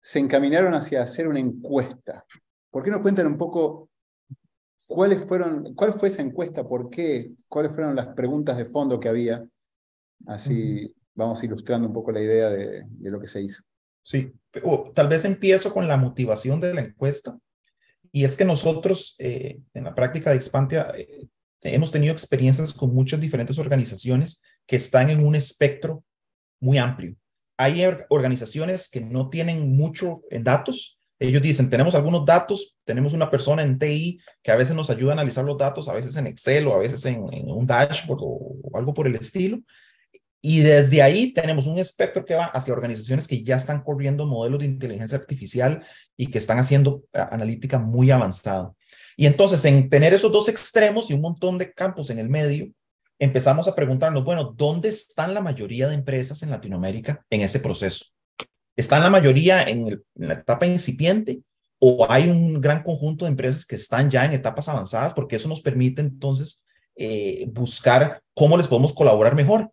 se 0.00 0.18
encaminaron 0.18 0.74
hacia 0.74 1.02
hacer 1.02 1.28
una 1.28 1.40
encuesta. 1.40 2.24
¿Por 2.70 2.82
qué 2.82 2.90
no 2.90 3.02
cuentan 3.02 3.26
un 3.26 3.38
poco 3.38 3.90
cuáles 4.86 5.24
fueron, 5.24 5.74
cuál 5.74 5.92
fue 5.92 6.08
esa 6.08 6.22
encuesta, 6.22 6.66
por 6.66 6.90
qué, 6.90 7.32
cuáles 7.48 7.72
fueron 7.72 7.96
las 7.96 8.08
preguntas 8.08 8.56
de 8.56 8.64
fondo 8.64 9.00
que 9.00 9.08
había? 9.08 9.46
Así 10.26 10.94
vamos 11.14 11.42
ilustrando 11.42 11.88
un 11.88 11.94
poco 11.94 12.12
la 12.12 12.22
idea 12.22 12.48
de, 12.48 12.84
lo 13.00 13.20
que 13.20 13.26
se 13.26 13.42
hizo. 13.42 13.62
Sí, 14.02 14.32
tal 14.94 15.08
vez 15.08 15.24
empiezo 15.24 15.72
con 15.72 15.86
la 15.88 15.96
motivación 15.96 16.60
de 16.60 16.74
la 16.74 16.80
encuesta. 16.80 17.38
Y 18.10 18.24
es 18.24 18.36
que 18.36 18.44
nosotros 18.44 19.16
eh, 19.18 19.60
en 19.74 19.84
la 19.84 19.94
práctica 19.94 20.30
de 20.30 20.36
Expantia 20.36 20.92
eh, 20.96 21.28
hemos 21.62 21.92
tenido 21.92 22.12
experiencias 22.12 22.72
con 22.72 22.94
muchas 22.94 23.20
diferentes 23.20 23.58
organizaciones 23.58 24.42
que 24.66 24.76
están 24.76 25.10
en 25.10 25.26
un 25.26 25.34
espectro 25.34 26.04
muy 26.60 26.78
amplio. 26.78 27.16
Hay 27.58 27.84
organizaciones 28.08 28.88
que 28.88 29.00
no 29.00 29.28
tienen 29.28 29.72
mucho 29.72 30.22
en 30.30 30.44
datos. 30.44 31.00
Ellos 31.18 31.42
dicen, 31.42 31.68
tenemos 31.68 31.96
algunos 31.96 32.24
datos, 32.24 32.78
tenemos 32.84 33.12
una 33.12 33.28
persona 33.28 33.62
en 33.62 33.78
TI 33.78 34.20
que 34.42 34.52
a 34.52 34.56
veces 34.56 34.76
nos 34.76 34.90
ayuda 34.90 35.10
a 35.10 35.12
analizar 35.14 35.44
los 35.44 35.58
datos, 35.58 35.88
a 35.88 35.92
veces 35.92 36.14
en 36.16 36.28
Excel 36.28 36.68
o 36.68 36.74
a 36.74 36.78
veces 36.78 37.04
en, 37.06 37.20
un 37.20 37.66
dashboard 37.66 38.20
o, 38.22 38.54
algo 38.74 38.94
por 38.94 39.08
el 39.08 39.16
estilo. 39.16 39.58
Y 40.40 40.60
desde 40.60 41.02
ahí 41.02 41.32
tenemos 41.32 41.66
un 41.66 41.78
espectro 41.78 42.24
que 42.24 42.36
va 42.36 42.44
hacia 42.44 42.72
organizaciones 42.72 43.26
que 43.26 43.42
ya 43.42 43.56
están 43.56 43.82
corriendo 43.82 44.24
modelos 44.24 44.60
de 44.60 44.66
inteligencia 44.66 45.18
artificial 45.18 45.84
y 46.16 46.28
que 46.28 46.38
están 46.38 46.60
haciendo 46.60 47.02
analítica 47.12 47.80
muy 47.80 48.12
avanzada. 48.12 48.72
Y 49.16 49.26
entonces, 49.26 49.64
en 49.64 49.90
tener 49.90 50.14
esos 50.14 50.30
dos 50.30 50.48
extremos 50.48 51.10
y 51.10 51.14
un 51.14 51.22
montón 51.22 51.58
de 51.58 51.72
campos 51.72 52.08
en 52.10 52.20
el 52.20 52.28
medio, 52.28 52.70
empezamos 53.18 53.68
a 53.68 53.74
preguntarnos, 53.74 54.24
bueno, 54.24 54.54
¿dónde 54.56 54.88
están 54.88 55.34
la 55.34 55.40
mayoría 55.40 55.88
de 55.88 55.94
empresas 55.94 56.42
en 56.42 56.50
Latinoamérica 56.50 57.24
en 57.30 57.40
ese 57.42 57.60
proceso? 57.60 58.06
¿Están 58.76 59.02
la 59.02 59.10
mayoría 59.10 59.64
en, 59.64 60.02
la 60.14 60.34
etapa 60.34 60.66
incipiente 60.66 61.40
o 61.80 62.06
hay 62.08 62.28
un 62.28 62.60
gran 62.60 62.82
conjunto 62.82 63.24
de 63.24 63.32
empresas 63.32 63.66
que 63.66 63.76
están 63.76 64.10
ya 64.10 64.24
en 64.24 64.32
etapas 64.32 64.68
avanzadas? 64.68 65.14
Porque 65.14 65.36
eso 65.36 65.48
nos 65.48 65.60
permite 65.60 66.00
entonces 66.00 66.64
eh, 66.94 67.46
buscar 67.52 68.22
cómo 68.34 68.56
les 68.56 68.68
podemos 68.68 68.92
colaborar 68.92 69.34
mejor. 69.34 69.70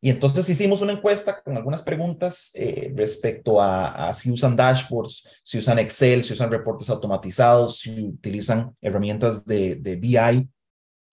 Y 0.00 0.10
entonces 0.10 0.48
hicimos 0.50 0.82
una 0.82 0.92
encuesta 0.92 1.42
con 1.42 1.56
algunas 1.56 1.82
preguntas 1.82 2.50
eh, 2.54 2.92
respecto 2.94 3.60
a, 3.60 4.12
si 4.12 4.30
usan 4.30 4.54
dashboards, 4.54 5.40
si 5.42 5.58
usan 5.58 5.78
Excel, 5.78 6.22
si 6.22 6.34
usan 6.34 6.50
reportes 6.50 6.90
automatizados, 6.90 7.78
si 7.78 8.02
utilizan 8.02 8.76
herramientas 8.82 9.46
de 9.46 9.98
BI 9.98 10.48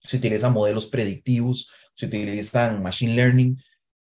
se 0.04 0.16
utilizan 0.16 0.52
modelos 0.52 0.86
predictivos, 0.86 1.70
se 1.94 2.06
utilizan 2.06 2.82
machine 2.82 3.14
learning. 3.14 3.62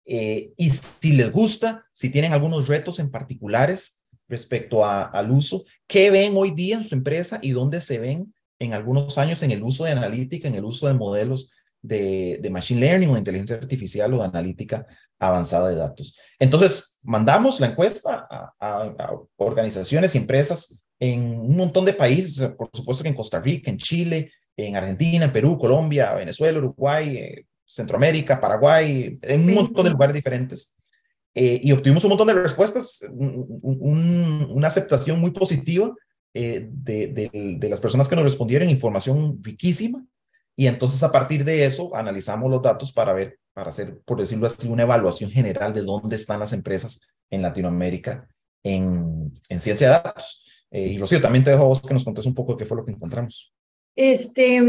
Eh, 0.06 0.52
y 0.56 0.70
si 0.70 1.12
les 1.12 1.32
gusta, 1.32 1.86
si 1.92 2.10
tienen 2.10 2.32
algunos 2.32 2.68
retos 2.68 2.98
en 2.98 3.10
particulares 3.10 3.98
respecto 4.28 4.86
al 4.86 5.30
uso, 5.30 5.64
¿qué 5.86 6.10
ven 6.10 6.34
hoy 6.36 6.50
día 6.50 6.76
en 6.76 6.84
su 6.84 6.94
empresa 6.94 7.38
y 7.42 7.50
dónde 7.50 7.80
se 7.80 7.98
ven 7.98 8.34
en 8.58 8.72
algunos 8.72 9.18
años 9.18 9.42
en 9.42 9.50
el 9.50 9.62
uso 9.62 9.84
de 9.84 9.92
analítica, 9.92 10.48
en 10.48 10.54
el 10.54 10.64
uso 10.64 10.86
de 10.86 10.94
modelos 10.94 11.50
de, 11.82 12.40
machine 12.50 12.80
learning 12.80 13.10
o 13.10 13.12
de 13.12 13.18
inteligencia 13.18 13.56
artificial 13.56 14.14
o 14.14 14.18
de 14.18 14.24
analítica 14.24 14.86
avanzada 15.18 15.68
de 15.68 15.76
datos? 15.76 16.18
Entonces, 16.38 16.96
mandamos 17.02 17.60
la 17.60 17.68
encuesta 17.68 18.26
a, 18.30 18.52
a 18.60 19.10
organizaciones 19.36 20.14
y 20.14 20.18
empresas 20.18 20.80
en 20.98 21.22
un 21.38 21.56
montón 21.56 21.84
de 21.84 21.92
países, 21.92 22.50
por 22.56 22.70
supuesto 22.72 23.02
que 23.02 23.10
en 23.10 23.14
Costa 23.14 23.40
Rica, 23.40 23.70
en 23.70 23.78
Chile, 23.78 24.30
en 24.56 24.76
Argentina, 24.76 25.24
en 25.24 25.32
Perú, 25.32 25.58
Colombia, 25.58 26.14
Venezuela, 26.14 26.58
Uruguay, 26.58 27.16
eh, 27.16 27.46
Centroamérica, 27.64 28.40
Paraguay, 28.40 29.18
en 29.22 29.40
un 29.40 29.54
montón 29.54 29.84
de 29.84 29.90
lugares 29.90 30.14
diferentes. 30.14 30.74
Eh, 31.34 31.60
y 31.62 31.72
obtuvimos 31.72 32.04
un 32.04 32.10
montón 32.10 32.28
de 32.28 32.34
respuestas, 32.34 33.08
una 33.12 34.68
aceptación 34.68 35.18
muy 35.18 35.32
positiva 35.32 35.92
eh, 36.32 36.68
de, 36.70 37.30
de, 37.58 37.68
las 37.68 37.80
personas 37.80 38.08
que 38.08 38.14
nos 38.14 38.24
respondieron, 38.24 38.70
información 38.70 39.42
riquísima. 39.42 40.04
Y 40.56 40.68
entonces 40.68 41.02
a 41.02 41.10
partir 41.10 41.44
de 41.44 41.64
eso 41.64 41.94
analizamos 41.96 42.48
los 42.48 42.62
datos 42.62 42.92
para 42.92 43.12
ver, 43.12 43.38
para 43.52 43.70
hacer, 43.70 43.98
por 44.04 44.18
decirlo 44.18 44.46
así, 44.46 44.68
una 44.68 44.82
evaluación 44.82 45.30
general 45.30 45.74
de 45.74 45.82
dónde 45.82 46.14
están 46.14 46.38
las 46.38 46.52
empresas 46.52 47.08
en 47.30 47.42
Latinoamérica 47.42 48.28
en, 48.62 49.32
en 49.48 49.60
ciencia 49.60 49.88
de 49.88 49.92
datos. 49.94 50.44
Eh, 50.70 50.88
y 50.88 50.98
Rocío, 50.98 51.20
también 51.20 51.44
te 51.44 51.50
dejo 51.50 51.64
a 51.64 51.66
vos 51.66 51.80
que 51.80 51.94
nos 51.94 52.04
contes 52.04 52.26
un 52.26 52.34
poco 52.34 52.52
de 52.52 52.58
qué 52.58 52.64
fue 52.64 52.76
lo 52.76 52.84
que 52.84 52.92
encontramos. 52.92 53.52
Este, 53.96 54.60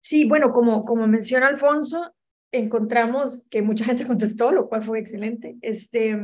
sí, 0.00 0.24
bueno, 0.24 0.52
como, 0.52 0.84
como 0.84 1.06
menciona 1.06 1.46
Alfonso, 1.46 2.14
encontramos 2.52 3.44
que 3.50 3.62
mucha 3.62 3.84
gente 3.86 4.06
contestó, 4.06 4.52
lo 4.52 4.68
cual 4.68 4.82
fue 4.82 4.98
excelente. 4.98 5.56
Este, 5.62 6.16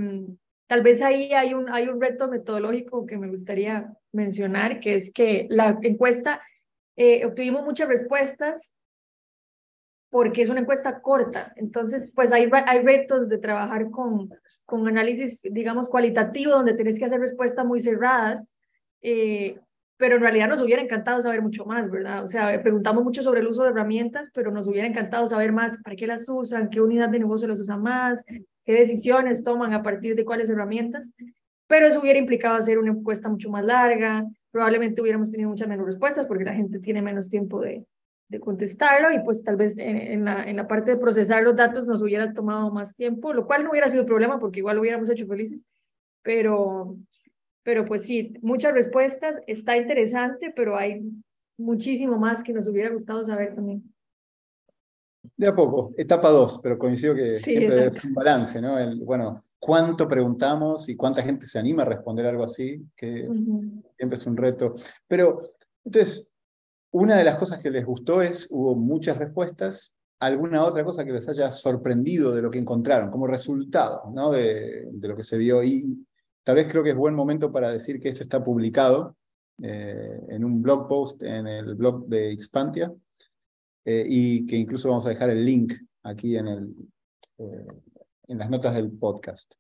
tal 0.67 0.83
vez 0.83 1.03
ahí 1.03 1.33
hay 1.33 1.55
un, 1.55 1.71
hay 1.71 1.89
un 1.89 2.01
reto 2.01 2.29
metodológico 2.29 3.07
que 3.07 3.17
me 3.17 3.29
gustaría 3.29 3.93
mencionar, 4.13 4.81
que 4.81 4.95
es 4.95 5.13
que 5.13 5.47
la 5.51 5.79
encuesta, 5.83 6.43
eh, 6.97 7.25
obtuvimos 7.25 7.65
muchas 7.65 7.89
respuestas 7.89 8.75
porque 10.11 10.43
es 10.43 10.49
una 10.49 10.61
encuesta 10.61 11.01
corta. 11.01 11.53
Entonces, 11.57 12.13
pues 12.15 12.33
hay, 12.33 12.51
hay 12.67 12.83
retos 12.83 13.29
de 13.29 13.39
trabajar 13.39 13.91
con, 13.91 14.31
con 14.65 14.89
análisis, 14.89 15.43
digamos, 15.43 15.89
cualitativo, 15.89 16.53
donde 16.53 16.75
tenés 16.75 16.99
que 16.99 17.05
hacer 17.05 17.21
respuestas 17.21 17.65
muy 17.67 17.81
cerradas. 17.81 18.55
Eh, 19.03 19.61
pero 19.99 20.17
en 20.17 20.23
realidad 20.23 20.49
nos 20.49 20.63
hubiera 20.63 20.81
encantado 20.81 21.21
saber 21.21 21.43
mucho 21.43 21.67
más, 21.67 21.91
¿verdad? 21.91 22.25
O 22.25 22.29
sea, 22.29 22.63
preguntamos 22.63 23.03
mucho 23.03 23.23
sobre 23.23 23.41
el 23.41 23.49
uso 23.49 23.65
de 23.65 23.71
herramientas, 23.71 24.31
pero 24.33 24.53
nos 24.53 24.69
hubiera 24.69 24.87
encantado 24.87 25.27
saber 25.27 25.53
más 25.53 25.83
para 25.83 25.97
qué 25.97 26.07
las 26.07 26.27
usan, 26.29 26.71
qué 26.71 26.81
unidad 26.81 27.09
de 27.09 27.19
negocio 27.19 27.49
las 27.49 27.61
usa 27.61 27.77
más, 27.77 28.25
qué 28.65 28.73
decisiones 28.73 29.43
toman 29.43 29.75
a 29.75 29.83
partir 29.83 30.15
de 30.15 30.25
cuáles 30.25 30.49
herramientas. 30.49 31.11
Pero 31.67 31.87
eso 31.87 32.01
hubiera 32.01 32.19
implicado 32.19 32.55
hacer 32.55 32.79
una 32.79 32.93
encuesta 32.93 33.29
mucho 33.29 33.51
más 33.51 33.65
larga, 33.65 34.25
probablemente 34.53 35.03
hubiéramos 35.03 35.31
tenido 35.31 35.51
muchas 35.51 35.69
menos 35.69 35.85
respuestas 35.85 36.27
porque 36.27 36.45
la 36.45 36.55
gente 36.55 36.79
tiene 36.79 37.03
menos 37.03 37.29
tiempo 37.29 37.61
de, 37.61 37.85
de 38.29 38.41
contestarlo 38.41 39.11
y 39.11 39.19
pues 39.25 39.43
tal 39.43 39.57
vez 39.57 39.77
en, 39.79 40.25
la, 40.25 40.45
en 40.45 40.57
la 40.57 40.69
parte 40.69 40.93
de 40.93 40.97
procesar 40.97 41.43
los 41.43 41.57
datos 41.57 41.89
nos 41.89 42.03
hubiera 42.03 42.33
tomado 42.33 42.71
más 42.71 42.95
tiempo, 42.95 43.33
lo 43.33 43.47
cual 43.47 43.65
no 43.65 43.71
hubiera 43.71 43.89
sido 43.89 44.07
problema 44.07 44.39
porque 44.39 44.61
igual 44.61 44.77
lo 44.77 44.83
hubiéramos 44.83 45.11
hecho 45.11 45.27
felices, 45.27 45.65
pero, 46.23 46.97
pero 47.69 47.85
pues 47.85 48.05
sí, 48.05 48.33
muchas 48.41 48.73
respuestas, 48.73 49.41
está 49.47 49.77
interesante, 49.77 50.55
pero 50.57 50.75
hay 50.75 51.03
muchísimo 51.59 52.17
más 52.17 52.43
que 52.43 52.55
nos 52.55 52.67
hubiera 52.67 52.89
gustado 52.89 53.23
saber 53.27 53.55
también. 53.55 53.85
De 55.37 55.49
a 55.49 55.55
poco, 55.55 55.93
etapa 55.99 56.31
dos, 56.31 56.61
pero 56.63 56.79
coincido 56.79 57.15
que 57.15 57.37
siempre 57.37 57.89
es 57.89 58.05
un 58.05 58.15
balance, 58.15 58.63
¿no? 58.63 58.79
El, 58.79 59.05
bueno, 59.05 59.45
cuánto 59.59 60.09
preguntamos 60.09 60.89
y 60.89 60.97
cuánta 60.97 61.23
gente 61.23 61.47
se 61.47 61.59
anima 61.59 61.83
a 61.83 61.85
responder 61.85 62.25
algo 62.25 62.45
así, 62.45 62.83
que 62.97 63.29
siempre 63.99 64.17
es 64.17 64.27
un 64.27 64.39
reto. 64.39 64.73
Pero, 65.07 65.39
entonces, 65.85 66.33
una 66.93 67.17
de 67.17 67.25
las 67.25 67.39
cosas 67.39 67.59
que 67.59 67.71
les 67.71 67.85
gustó 67.85 68.23
es, 68.23 68.49
hubo 68.51 68.77
muchas 68.77 69.19
respuestas, 69.19 69.95
alguna 70.21 70.65
otra 70.65 70.85
cosa 70.85 71.05
que 71.05 71.13
les 71.13 71.29
haya 71.29 71.53
sorprendido 71.53 72.35
de 72.35 72.41
lo 72.41 72.51
que 72.51 72.61
encontraron 72.61 73.11
como 73.11 73.27
resultado 73.27 74.11
¿no? 74.11 74.31
de, 74.31 74.89
lo 75.03 75.15
que 75.15 75.23
se 75.23 75.37
vio. 75.37 75.63
Y 75.63 76.07
tal 76.49 76.57
vez 76.57 76.67
creo 76.67 76.83
que 76.83 76.89
es 76.89 76.97
buen 76.97 77.15
momento 77.15 77.53
para 77.53 77.71
decir 77.71 78.01
que 78.01 78.09
esto 78.09 78.23
está 78.23 78.43
publicado 78.43 79.19
eh, 79.63 80.19
en 80.31 80.47
un 80.47 80.63
blog 80.63 80.89
post 80.89 81.23
en 81.23 81.47
el 81.47 81.75
blog 81.75 82.07
de 82.07 82.33
Expantia 82.33 82.91
eh, 83.85 84.07
y 84.09 84.47
que 84.47 84.57
incluso 84.57 84.89
vamos 84.89 85.05
a 85.05 85.11
dejar 85.11 85.29
el 85.29 85.45
link 85.45 85.75
aquí 86.05 86.39
en, 86.39 86.49
el, 86.49 86.75
eh, 87.37 87.67
en 88.29 88.39
las 88.39 88.49
notas 88.49 88.75
del 88.75 88.91
podcast. 88.93 89.57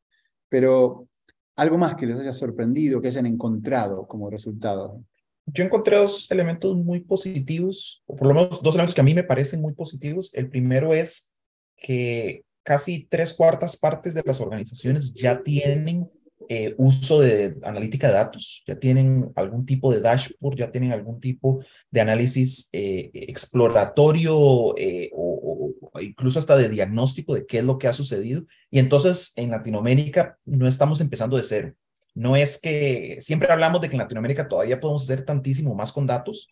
Pero 0.48 1.08
algo 1.56 1.76
más 1.76 1.94
que 1.94 2.06
les 2.06 2.18
haya 2.20 2.32
sorprendido, 2.32 3.02
que 3.02 3.08
hayan 3.08 3.26
encontrado 3.26 4.06
como 4.06 4.30
resultado 4.30 5.04
yo 5.44 5.64
encontré 5.64 5.96
dos 5.98 6.30
elementos 6.30 6.74
muy 6.74 7.00
positivos, 7.00 8.02
o 8.06 8.16
por 8.16 8.28
lo 8.28 8.34
menos 8.34 8.62
dos 8.62 8.74
elementos 8.74 8.94
que 8.94 9.02
a 9.02 9.04
mí 9.04 9.12
me 9.12 9.24
parecen 9.24 9.60
muy 9.60 9.74
positivos. 9.74 10.30
El 10.32 10.48
primero 10.48 10.94
es 10.94 11.34
que 11.76 12.44
casi 12.62 13.06
tres 13.10 13.34
cuartas 13.34 13.76
partes 13.76 14.14
de 14.14 14.22
las 14.24 14.40
organizaciones 14.40 15.12
ya 15.12 15.42
tienen 15.42 16.10
eh, 16.48 16.74
uso 16.78 17.20
de 17.20 17.56
analítica 17.62 18.08
de 18.08 18.14
datos, 18.14 18.62
ya 18.66 18.78
tienen 18.78 19.30
algún 19.36 19.66
tipo 19.66 19.92
de 19.92 20.00
dashboard, 20.00 20.56
ya 20.56 20.70
tienen 20.70 20.92
algún 20.92 21.20
tipo 21.20 21.62
de 21.90 22.00
análisis 22.00 22.68
eh, 22.72 23.10
exploratorio 23.12 24.76
eh, 24.78 25.10
o, 25.12 25.74
o, 25.92 26.00
incluso 26.00 26.38
hasta 26.38 26.56
de 26.56 26.68
diagnóstico 26.68 27.34
de 27.34 27.46
qué 27.46 27.58
es 27.58 27.64
lo 27.64 27.78
que 27.78 27.88
ha 27.88 27.92
sucedido. 27.92 28.44
Y 28.70 28.78
entonces 28.78 29.32
en 29.36 29.50
Latinoamérica 29.50 30.38
no 30.44 30.66
estamos 30.66 31.00
empezando 31.00 31.36
de 31.36 31.42
cero. 31.42 31.74
No 32.14 32.34
es 32.34 32.58
que 32.58 33.18
siempre 33.20 33.52
hablamos 33.52 33.80
de 33.80 33.88
que 33.88 33.94
en 33.94 34.00
Latinoamérica 34.00 34.48
todavía 34.48 34.80
podemos 34.80 35.04
hacer 35.04 35.24
tantísimo 35.24 35.74
más 35.74 35.92
con 35.92 36.06
datos 36.06 36.48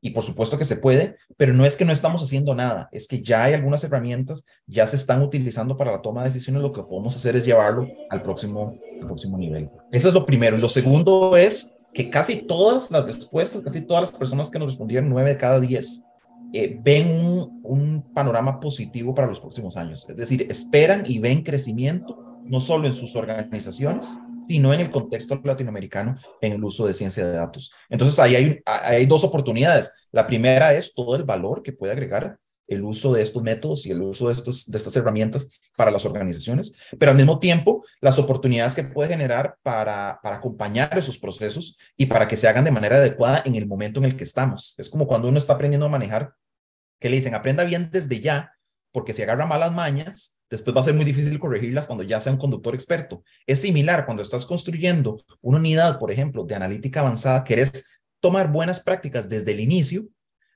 y 0.00 0.10
por 0.10 0.22
supuesto 0.22 0.56
que 0.56 0.64
se 0.64 0.76
puede, 0.76 1.16
pero 1.36 1.52
no 1.52 1.64
es 1.64 1.76
que 1.76 1.84
no 1.84 1.92
estamos 1.92 2.22
haciendo 2.22 2.54
nada, 2.54 2.88
es 2.92 3.06
que 3.06 3.22
ya 3.22 3.44
hay 3.44 3.54
algunas 3.54 3.84
herramientas, 3.84 4.46
ya 4.66 4.86
se 4.86 4.96
están 4.96 5.22
utilizando 5.22 5.76
para 5.76 5.92
la 5.92 6.02
toma 6.02 6.22
de 6.22 6.30
decisiones, 6.30 6.62
lo 6.62 6.72
que 6.72 6.82
podemos 6.82 7.14
hacer 7.16 7.36
es 7.36 7.44
llevarlo 7.44 7.86
al 8.08 8.22
próximo, 8.22 8.74
próximo 9.00 9.36
nivel. 9.36 9.68
Eso 9.92 10.08
es 10.08 10.14
lo 10.14 10.24
primero. 10.24 10.56
Y 10.56 10.60
lo 10.60 10.68
segundo 10.68 11.36
es 11.36 11.76
que 11.92 12.08
casi 12.08 12.42
todas 12.42 12.90
las 12.90 13.04
respuestas, 13.04 13.62
casi 13.62 13.82
todas 13.82 14.02
las 14.02 14.12
personas 14.12 14.50
que 14.50 14.58
nos 14.58 14.72
respondieron, 14.72 15.08
nueve 15.08 15.30
de 15.30 15.36
cada 15.36 15.60
diez, 15.60 16.04
eh, 16.52 16.78
ven 16.82 17.08
un, 17.10 17.60
un 17.62 18.02
panorama 18.14 18.58
positivo 18.58 19.14
para 19.14 19.28
los 19.28 19.40
próximos 19.40 19.76
años. 19.76 20.06
Es 20.08 20.16
decir, 20.16 20.46
esperan 20.50 21.02
y 21.06 21.18
ven 21.18 21.42
crecimiento, 21.42 22.40
no 22.44 22.60
solo 22.60 22.86
en 22.86 22.94
sus 22.94 23.14
organizaciones, 23.16 24.18
sino 24.50 24.74
en 24.74 24.80
el 24.80 24.90
contexto 24.90 25.40
latinoamericano 25.44 26.16
en 26.40 26.54
el 26.54 26.64
uso 26.64 26.84
de 26.84 26.92
ciencia 26.92 27.24
de 27.24 27.34
datos. 27.34 27.72
Entonces, 27.88 28.18
ahí 28.18 28.34
hay, 28.34 28.60
hay 28.66 29.06
dos 29.06 29.22
oportunidades. 29.22 30.08
La 30.10 30.26
primera 30.26 30.74
es 30.74 30.92
todo 30.92 31.14
el 31.14 31.22
valor 31.22 31.62
que 31.62 31.72
puede 31.72 31.92
agregar 31.92 32.36
el 32.66 32.82
uso 32.82 33.12
de 33.12 33.22
estos 33.22 33.44
métodos 33.44 33.86
y 33.86 33.92
el 33.92 34.02
uso 34.02 34.26
de, 34.26 34.32
estos, 34.32 34.68
de 34.68 34.76
estas 34.76 34.96
herramientas 34.96 35.50
para 35.76 35.92
las 35.92 36.04
organizaciones, 36.04 36.74
pero 36.98 37.12
al 37.12 37.16
mismo 37.16 37.38
tiempo 37.38 37.84
las 38.00 38.18
oportunidades 38.18 38.74
que 38.74 38.82
puede 38.82 39.10
generar 39.10 39.54
para, 39.62 40.18
para 40.20 40.36
acompañar 40.36 40.98
esos 40.98 41.18
procesos 41.18 41.78
y 41.96 42.06
para 42.06 42.26
que 42.26 42.36
se 42.36 42.48
hagan 42.48 42.64
de 42.64 42.72
manera 42.72 42.96
adecuada 42.96 43.42
en 43.44 43.54
el 43.54 43.68
momento 43.68 44.00
en 44.00 44.06
el 44.06 44.16
que 44.16 44.24
estamos. 44.24 44.74
Es 44.78 44.90
como 44.90 45.06
cuando 45.06 45.28
uno 45.28 45.38
está 45.38 45.52
aprendiendo 45.52 45.86
a 45.86 45.90
manejar, 45.90 46.34
que 46.98 47.08
le 47.08 47.18
dicen, 47.18 47.36
aprenda 47.36 47.62
bien 47.62 47.88
desde 47.92 48.20
ya, 48.20 48.52
porque 48.92 49.14
si 49.14 49.22
agarra 49.22 49.46
malas 49.46 49.72
mañas, 49.72 50.36
después 50.48 50.76
va 50.76 50.80
a 50.80 50.84
ser 50.84 50.94
muy 50.94 51.04
difícil 51.04 51.38
corregirlas 51.38 51.86
cuando 51.86 52.04
ya 52.04 52.20
sea 52.20 52.32
un 52.32 52.38
conductor 52.38 52.74
experto. 52.74 53.22
Es 53.46 53.60
similar 53.60 54.04
cuando 54.04 54.22
estás 54.22 54.46
construyendo 54.46 55.22
una 55.40 55.58
unidad, 55.58 55.98
por 55.98 56.10
ejemplo, 56.10 56.44
de 56.44 56.54
analítica 56.54 57.00
avanzada, 57.00 57.44
querés 57.44 58.00
tomar 58.20 58.50
buenas 58.50 58.80
prácticas 58.80 59.28
desde 59.28 59.52
el 59.52 59.60
inicio 59.60 60.04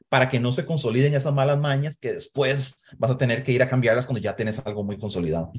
para 0.08 0.28
que 0.28 0.38
no 0.38 0.52
se 0.52 0.64
consoliden 0.64 1.14
esas 1.14 1.32
malas 1.32 1.58
mañas 1.58 1.96
que 1.96 2.12
después 2.12 2.76
vas 2.98 3.10
a 3.10 3.18
tener 3.18 3.42
que 3.42 3.52
ir 3.52 3.62
a 3.62 3.68
cambiarlas 3.68 4.06
cuando 4.06 4.20
ya 4.20 4.36
tienes 4.36 4.60
algo 4.64 4.84
muy 4.84 4.98
consolidado. 4.98 5.52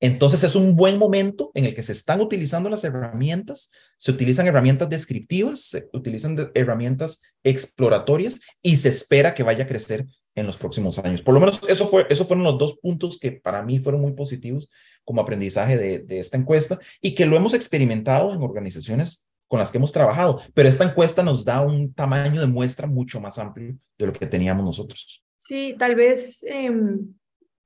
Entonces 0.00 0.44
es 0.44 0.54
un 0.54 0.76
buen 0.76 0.98
momento 0.98 1.50
en 1.54 1.64
el 1.64 1.74
que 1.74 1.82
se 1.82 1.92
están 1.92 2.20
utilizando 2.20 2.70
las 2.70 2.84
herramientas, 2.84 3.70
se 3.96 4.12
utilizan 4.12 4.46
herramientas 4.46 4.88
descriptivas, 4.88 5.60
se 5.60 5.88
utilizan 5.92 6.50
herramientas 6.54 7.22
exploratorias 7.42 8.40
y 8.62 8.76
se 8.76 8.90
espera 8.90 9.34
que 9.34 9.42
vaya 9.42 9.64
a 9.64 9.66
crecer 9.66 10.06
en 10.34 10.46
los 10.46 10.56
próximos 10.56 10.98
años. 10.98 11.22
Por 11.22 11.34
lo 11.34 11.40
menos 11.40 11.60
eso 11.68 11.88
fue, 11.88 12.06
esos 12.10 12.26
fueron 12.28 12.44
los 12.44 12.58
dos 12.58 12.78
puntos 12.80 13.18
que 13.18 13.32
para 13.32 13.62
mí 13.62 13.80
fueron 13.80 14.00
muy 14.00 14.12
positivos 14.12 14.70
como 15.04 15.20
aprendizaje 15.20 15.76
de, 15.76 15.98
de 16.00 16.20
esta 16.20 16.36
encuesta 16.36 16.78
y 17.00 17.14
que 17.14 17.26
lo 17.26 17.36
hemos 17.36 17.54
experimentado 17.54 18.32
en 18.32 18.42
organizaciones 18.42 19.26
con 19.48 19.58
las 19.58 19.70
que 19.70 19.78
hemos 19.78 19.92
trabajado, 19.92 20.42
pero 20.54 20.68
esta 20.68 20.84
encuesta 20.84 21.22
nos 21.22 21.44
da 21.44 21.62
un 21.62 21.92
tamaño 21.94 22.40
de 22.40 22.46
muestra 22.46 22.86
mucho 22.86 23.18
más 23.18 23.38
amplio 23.38 23.76
de 23.96 24.06
lo 24.06 24.12
que 24.12 24.26
teníamos 24.26 24.64
nosotros. 24.64 25.24
Sí, 25.38 25.74
tal 25.78 25.94
vez, 25.94 26.42
eh, 26.44 26.70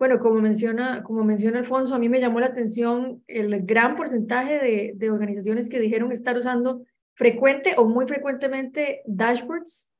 bueno, 0.02 0.18
como 0.18 0.40
menciona, 0.40 1.04
como 1.04 1.22
menciona 1.22 1.60
Alfonso, 1.60 1.94
a 1.94 1.98
mí 2.00 2.08
me 2.08 2.18
llamó 2.18 2.40
la 2.40 2.46
atención 2.46 3.22
el 3.28 3.64
gran 3.64 3.94
porcentaje 3.94 4.92
de, 4.96 5.10
organizaciones 5.12 5.68
que 5.68 5.78
dijeron 5.78 6.10
estar 6.10 6.36
usando 6.36 6.84
frecuente 7.14 7.76
o 7.76 7.84
muy 7.84 8.08
frecuentemente 8.08 9.02
dashboards 9.06 9.92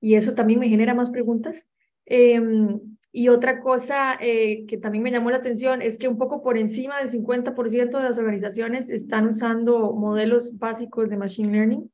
y 0.00 0.14
eso 0.14 0.34
también 0.34 0.58
me 0.58 0.70
genera 0.70 0.94
más 0.94 1.10
preguntas. 1.10 1.66
Em, 2.06 2.80
y 3.12 3.28
otra 3.28 3.60
cosa 3.60 4.16
eh, 4.22 4.64
que 4.66 4.78
también 4.78 5.04
me 5.04 5.10
llamó 5.10 5.30
la 5.30 5.36
atención 5.36 5.82
es 5.82 5.98
que 5.98 6.08
un 6.08 6.16
poco 6.16 6.42
por 6.42 6.56
encima 6.56 6.96
del 6.96 7.08
50% 7.08 7.98
de 7.98 8.04
las 8.04 8.16
organizaciones 8.16 8.88
están 8.88 9.26
usando 9.26 9.92
modelos 9.92 10.58
básicos 10.58 11.10
de 11.10 11.18
Machine 11.18 11.52
Learning, 11.52 11.92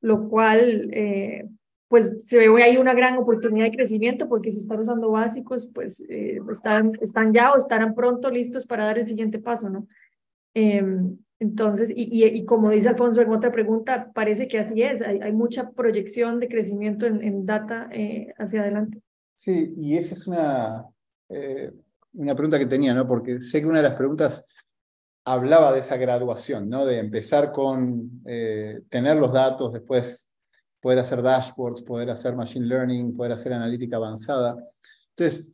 lo 0.00 0.28
cual 0.28 0.90
eh, 0.92 1.48
pues 1.88 2.16
se 2.22 2.38
ve 2.38 2.62
ahí 2.62 2.76
una 2.76 2.94
gran 2.94 3.16
oportunidad 3.16 3.66
de 3.66 3.76
crecimiento 3.76 4.28
porque 4.28 4.52
si 4.52 4.58
están 4.58 4.80
usando 4.80 5.10
básicos 5.10 5.66
pues 5.66 6.00
eh, 6.08 6.38
están, 6.50 6.92
están 7.00 7.32
ya 7.32 7.52
o 7.52 7.56
estarán 7.56 7.94
pronto 7.94 8.30
listos 8.30 8.66
para 8.66 8.84
dar 8.84 8.98
el 8.98 9.06
siguiente 9.06 9.38
paso, 9.38 9.68
¿no? 9.70 9.88
Em, 10.54 11.18
entonces, 11.40 11.90
y, 11.94 12.24
y, 12.24 12.44
como 12.44 12.70
dice 12.70 12.88
Alfonso 12.88 13.22
en 13.22 13.30
otra 13.30 13.52
pregunta, 13.52 14.10
parece 14.12 14.48
que 14.48 14.58
así 14.58 14.82
es, 14.82 15.00
hay, 15.02 15.20
hay 15.20 15.32
mucha 15.32 15.70
proyección 15.70 16.40
de 16.40 16.48
crecimiento 16.48 17.06
en, 17.06 17.22
en 17.22 17.46
data 17.46 17.88
hacia 18.38 18.62
adelante. 18.62 19.00
Sí, 19.38 19.72
y 19.76 19.96
esa 19.96 20.16
es 20.16 20.26
una, 20.26 20.84
eh, 21.28 21.72
una 22.14 22.34
pregunta 22.34 22.58
que 22.58 22.66
tenía, 22.66 22.92
¿no? 22.92 23.06
Porque 23.06 23.40
sé 23.40 23.60
que 23.60 23.68
una 23.68 23.78
de 23.78 23.88
las 23.88 23.96
preguntas 23.96 24.44
hablaba 25.24 25.72
de 25.72 25.78
esa 25.78 25.96
graduación, 25.96 26.68
¿no? 26.68 26.84
De 26.84 26.98
empezar 26.98 27.52
con 27.52 28.22
eh, 28.26 28.80
tener 28.88 29.16
los 29.16 29.32
datos, 29.32 29.72
después 29.72 30.27
poder 30.80 30.98
hacer 30.98 31.22
dashboards, 31.22 31.82
poder 31.82 32.10
hacer 32.10 32.36
machine 32.36 32.66
learning, 32.66 33.16
poder 33.16 33.32
hacer 33.32 33.52
analítica 33.52 33.96
avanzada. 33.96 34.56
Entonces, 35.10 35.52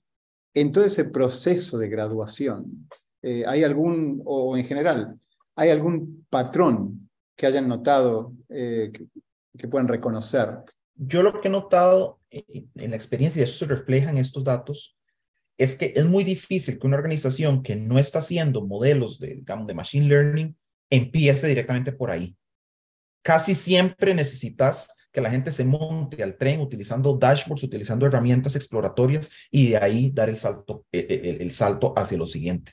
en 0.55 0.73
todo 0.73 0.85
ese 0.85 1.05
proceso 1.07 1.79
de 1.79 1.89
graduación, 1.89 2.89
eh, 3.23 3.45
¿hay 3.47 3.65
algún, 3.65 4.23
o 4.25 4.57
en 4.57 4.65
general, 4.65 5.19
hay 5.57 5.71
algún 5.71 6.27
patrón 6.29 7.09
que 7.37 7.47
hayan 7.47 7.69
notado 7.69 8.33
que 9.59 9.69
pueden 9.69 9.89
reconocer. 9.89 10.51
Yo 10.95 11.23
lo 11.23 11.33
que 11.35 11.49
he 11.49 11.51
notado 11.51 12.21
en 12.31 12.91
la 12.91 12.97
experiencia, 12.97 13.41
y 13.41 13.45
eso 13.45 13.65
se 13.65 13.67
refleja 13.67 14.11
en 14.11 14.19
estos 14.19 14.45
datos, 14.45 14.97
es 15.57 15.77
que 15.77 15.93
es 15.95 16.05
muy 16.07 16.25
difícil 16.25 16.79
que 16.79 16.87
una 16.87 16.97
organización 16.97 17.63
que 17.63 17.77
no 17.77 17.99
está 17.99 18.19
haciendo 18.19 18.67
modelos 18.67 19.19
de, 19.21 19.37
digamos, 19.37 19.67
de 19.67 19.75
machine 19.75 20.09
learning 20.09 20.57
empiece 20.91 21.47
directamente 21.47 21.93
por 21.93 22.11
ahí. 22.11 22.37
Casi 23.25 23.55
siempre 23.55 24.15
necesitas 24.15 25.09
que 25.11 25.23
la 25.23 25.31
gente 25.31 25.51
se 25.51 25.65
monte 25.65 26.23
al 26.23 26.37
tren 26.37 26.61
utilizando 26.61 27.17
dashboards, 27.17 27.63
utilizando 27.63 28.05
herramientas 28.05 28.55
exploratorias 28.55 29.31
y 29.51 29.71
de 29.71 29.79
ahí 29.79 30.11
dar 30.13 30.29
el 30.29 30.37
salto, 30.37 30.85
e, 30.93 30.99
e, 30.99 31.31
el, 31.31 31.41
el 31.41 31.51
salto 31.51 31.95
hacia 31.97 32.19
lo 32.19 32.27
siguiente. 32.27 32.73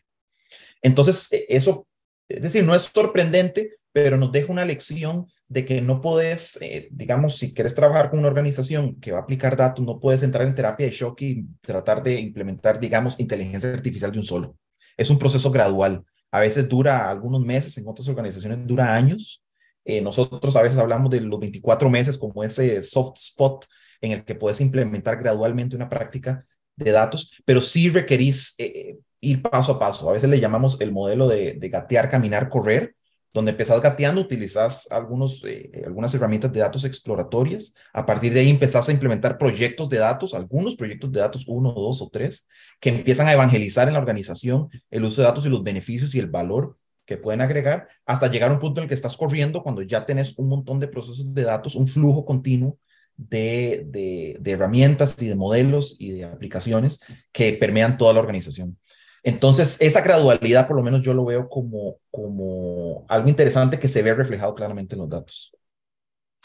Entonces, 0.82 1.32
e, 1.32 1.46
eso, 1.48 1.88
es 2.28 2.42
decir, 2.42 2.66
no 2.66 2.76
es 2.76 2.82
sorprendente, 2.82 3.78
pero 3.94 4.18
nos 4.18 4.32
deja 4.34 4.52
una 4.52 4.66
lección 4.66 5.28
de 5.48 5.66
que 5.66 5.82
no 5.82 6.02
puedes, 6.02 6.58
eh, 6.62 6.88
digamos, 6.92 7.38
si 7.38 7.54
quieres 7.54 7.76
trabajar 7.76 8.10
con 8.10 8.20
una 8.20 8.30
organización 8.30 9.00
que 9.00 9.12
va 9.12 9.20
a 9.20 9.22
aplicar 9.22 9.56
datos, 9.58 9.86
no 9.86 10.00
puedes 10.00 10.24
entrar 10.24 10.46
en 10.48 10.56
terapia 10.56 10.86
de 10.86 10.92
shock 10.92 11.22
y 11.22 11.46
tratar 11.62 12.02
de 12.04 12.20
implementar, 12.20 12.80
digamos, 12.80 13.20
inteligencia 13.20 13.72
artificial 13.72 14.12
de 14.12 14.20
un 14.20 14.26
solo. 14.26 14.58
Es 14.98 15.10
un 15.10 15.20
proceso 15.20 15.52
gradual. 15.52 16.04
A 16.32 16.40
veces 16.40 16.70
dura 16.70 17.10
algunos 17.10 17.42
meses, 17.42 17.78
en 17.78 17.88
otras 17.88 18.08
organizaciones 18.08 18.60
dura 18.66 18.96
años. 18.96 19.44
Eh, 19.86 20.02
nosotros 20.02 20.56
a 20.56 20.62
veces 20.62 20.80
hablamos 20.80 21.10
de 21.10 21.22
los 21.22 21.40
24 21.40 21.90
meses 21.90 22.18
como 22.18 22.44
ese 22.44 22.84
soft 22.84 23.18
spot 23.18 23.66
en 24.02 24.12
el 24.12 24.24
que 24.24 24.36
puedes 24.36 24.62
implementar 24.62 25.18
gradualmente 25.18 25.76
una 25.76 25.90
práctica 25.90 26.46
de 26.76 26.92
datos, 26.92 27.42
pero 27.46 27.62
sí 27.62 27.90
requerís 27.90 28.56
eh, 28.58 28.98
ir 29.20 29.42
paso 29.42 29.74
a 29.74 29.80
paso. 29.80 30.10
A 30.10 30.14
veces 30.14 30.30
le 30.30 30.40
llamamos 30.40 30.80
el 30.82 30.92
modelo 30.92 31.28
de, 31.28 31.54
de 31.54 31.70
gatear, 31.70 32.10
caminar, 32.10 32.50
correr, 32.50 32.96
donde 33.34 33.52
empezás 33.52 33.82
gateando, 33.82 34.22
utilizas 34.22 34.92
algunos, 34.92 35.44
eh, 35.46 35.72
algunas 35.86 36.14
herramientas 36.14 36.52
de 36.52 36.60
datos 36.60 36.84
exploratorias. 36.84 37.74
A 37.94 38.06
partir 38.06 38.34
de 38.34 38.42
ahí 38.42 38.50
empezás 38.50 38.90
a 38.90 38.92
implementar 38.92 39.38
proyectos 39.38 39.90
de 39.90 40.00
datos, 40.00 40.34
algunos 40.34 40.76
proyectos 40.76 41.12
de 41.12 41.22
datos, 41.22 41.46
uno, 41.48 41.72
dos 41.72 42.02
o 42.02 42.10
tres, 42.10 42.48
que 42.80 42.90
empiezan 42.90 43.28
a 43.28 43.34
evangelizar 43.34 43.88
en 43.88 43.94
la 43.94 44.00
organización 44.00 44.70
el 44.90 45.04
uso 45.04 45.22
de 45.22 45.28
datos 45.28 45.46
y 45.46 45.50
los 45.50 45.64
beneficios 45.64 46.14
y 46.14 46.20
el 46.20 46.28
valor 46.28 46.78
que 47.12 47.18
pueden 47.18 47.42
agregar, 47.42 47.90
hasta 48.06 48.32
llegar 48.32 48.52
a 48.52 48.54
un 48.54 48.60
punto 48.60 48.80
en 48.80 48.84
el 48.84 48.88
que 48.88 48.96
estás 48.96 49.18
corriendo 49.18 49.64
cuando 49.64 49.82
ya 49.82 50.06
tenés 50.06 50.40
un 50.40 50.48
montón 50.48 50.80
de 50.80 50.88
procesos 50.88 51.34
de 51.34 51.44
datos, 51.44 51.76
un 51.76 51.88
flujo 51.88 52.24
continuo 52.24 52.78
de, 53.18 53.86
de, 53.88 54.38
de 54.40 54.52
herramientas 54.52 55.22
y 55.22 55.28
de 55.28 55.36
modelos 55.36 55.98
y 56.00 56.12
de 56.12 56.24
aplicaciones 56.24 57.02
que 57.34 57.52
permean 57.54 57.98
toda 57.98 58.14
la 58.14 58.22
organización. 58.22 58.78
Entonces, 59.24 59.78
esa 59.82 60.02
gradualidad, 60.02 60.68
por 60.68 60.78
lo 60.78 60.84
menos 60.84 61.04
yo 61.04 61.14
lo 61.14 61.26
veo 61.26 61.50
como, 61.50 61.98
como 62.10 63.06
algo 63.10 63.28
interesante 63.28 63.78
que 63.78 63.90
se 63.90 64.02
ve 64.02 64.14
reflejado 64.14 64.56
claramente 64.56 64.96
en 64.96 65.02
los 65.02 65.10
datos. 65.10 65.52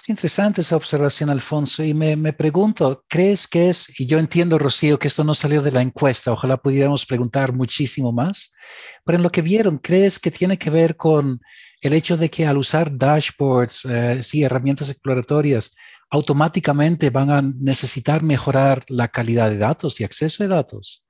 Es 0.06 0.10
interesante 0.10 0.60
esa 0.60 0.76
observación, 0.76 1.30
Alfonso, 1.30 1.82
y 1.82 1.92
me, 1.92 2.14
me, 2.14 2.32
pregunto, 2.32 3.04
¿crees 3.08 3.48
que 3.48 3.70
es, 3.70 3.92
y 3.98 4.06
yo 4.06 4.20
entiendo, 4.20 4.56
Rocío, 4.56 5.00
que 5.00 5.08
esto 5.08 5.24
no 5.24 5.34
salió 5.34 5.62
de 5.62 5.72
la 5.72 5.82
encuesta, 5.82 6.30
ojalá 6.30 6.58
pudiéramos 6.58 7.04
preguntar 7.04 7.52
muchísimo 7.52 8.12
más, 8.12 8.54
pero 9.04 9.16
en 9.16 9.24
lo 9.24 9.30
que 9.30 9.42
vieron, 9.42 9.78
¿crees 9.78 10.20
que 10.20 10.30
tiene 10.30 10.58
que 10.58 10.70
ver 10.70 10.94
con 10.94 11.40
el 11.80 11.92
hecho 11.92 12.16
de 12.16 12.30
que 12.30 12.46
al 12.46 12.56
usar 12.56 12.96
dashboards, 12.96 13.84
eh, 13.86 14.22
sí, 14.22 14.44
herramientas 14.44 14.90
exploratorias, 14.90 15.74
automáticamente 16.08 17.10
van 17.10 17.30
a 17.30 17.42
necesitar 17.42 18.22
mejorar 18.22 18.84
la 18.86 19.08
calidad 19.08 19.50
de 19.50 19.58
datos 19.58 20.00
y 20.00 20.04
acceso 20.04 20.44
de 20.44 20.50
datos? 20.50 21.02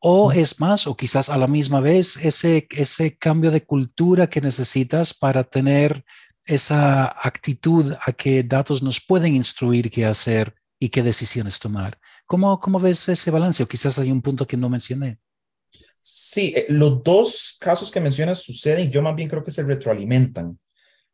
o 0.00 0.30
es 0.30 0.60
más, 0.60 0.86
o 0.86 0.96
quizás 0.96 1.28
a 1.28 1.36
la 1.36 1.48
misma 1.48 1.80
vez, 1.80 2.16
ese, 2.18 2.68
ese 2.70 3.16
cambio 3.18 3.50
de 3.50 3.64
cultura 3.64 4.28
que 4.28 4.40
necesitas 4.40 5.12
para 5.12 5.42
tener 5.42 6.04
esa 6.48 7.06
actitud 7.06 7.92
a 8.04 8.12
que 8.12 8.42
datos 8.42 8.82
nos 8.82 9.00
pueden 9.00 9.36
instruir 9.36 9.90
qué 9.90 10.06
hacer 10.06 10.54
y 10.80 10.88
qué 10.88 11.02
decisiones 11.02 11.60
tomar. 11.60 11.98
¿Cómo, 12.26 12.58
cómo 12.58 12.80
ves 12.80 13.08
ese 13.08 13.30
balance? 13.30 13.62
O 13.62 13.68
quizás 13.68 13.98
hay 13.98 14.10
un 14.10 14.22
punto 14.22 14.46
que 14.46 14.56
no 14.56 14.68
mencioné. 14.68 15.18
Sí, 16.02 16.54
eh, 16.56 16.66
los 16.68 17.02
dos 17.02 17.56
casos 17.60 17.90
que 17.90 18.00
mencionas 18.00 18.42
suceden, 18.42 18.90
yo 18.90 19.02
más 19.02 19.14
bien 19.14 19.28
creo 19.28 19.44
que 19.44 19.50
se 19.50 19.62
retroalimentan. 19.62 20.58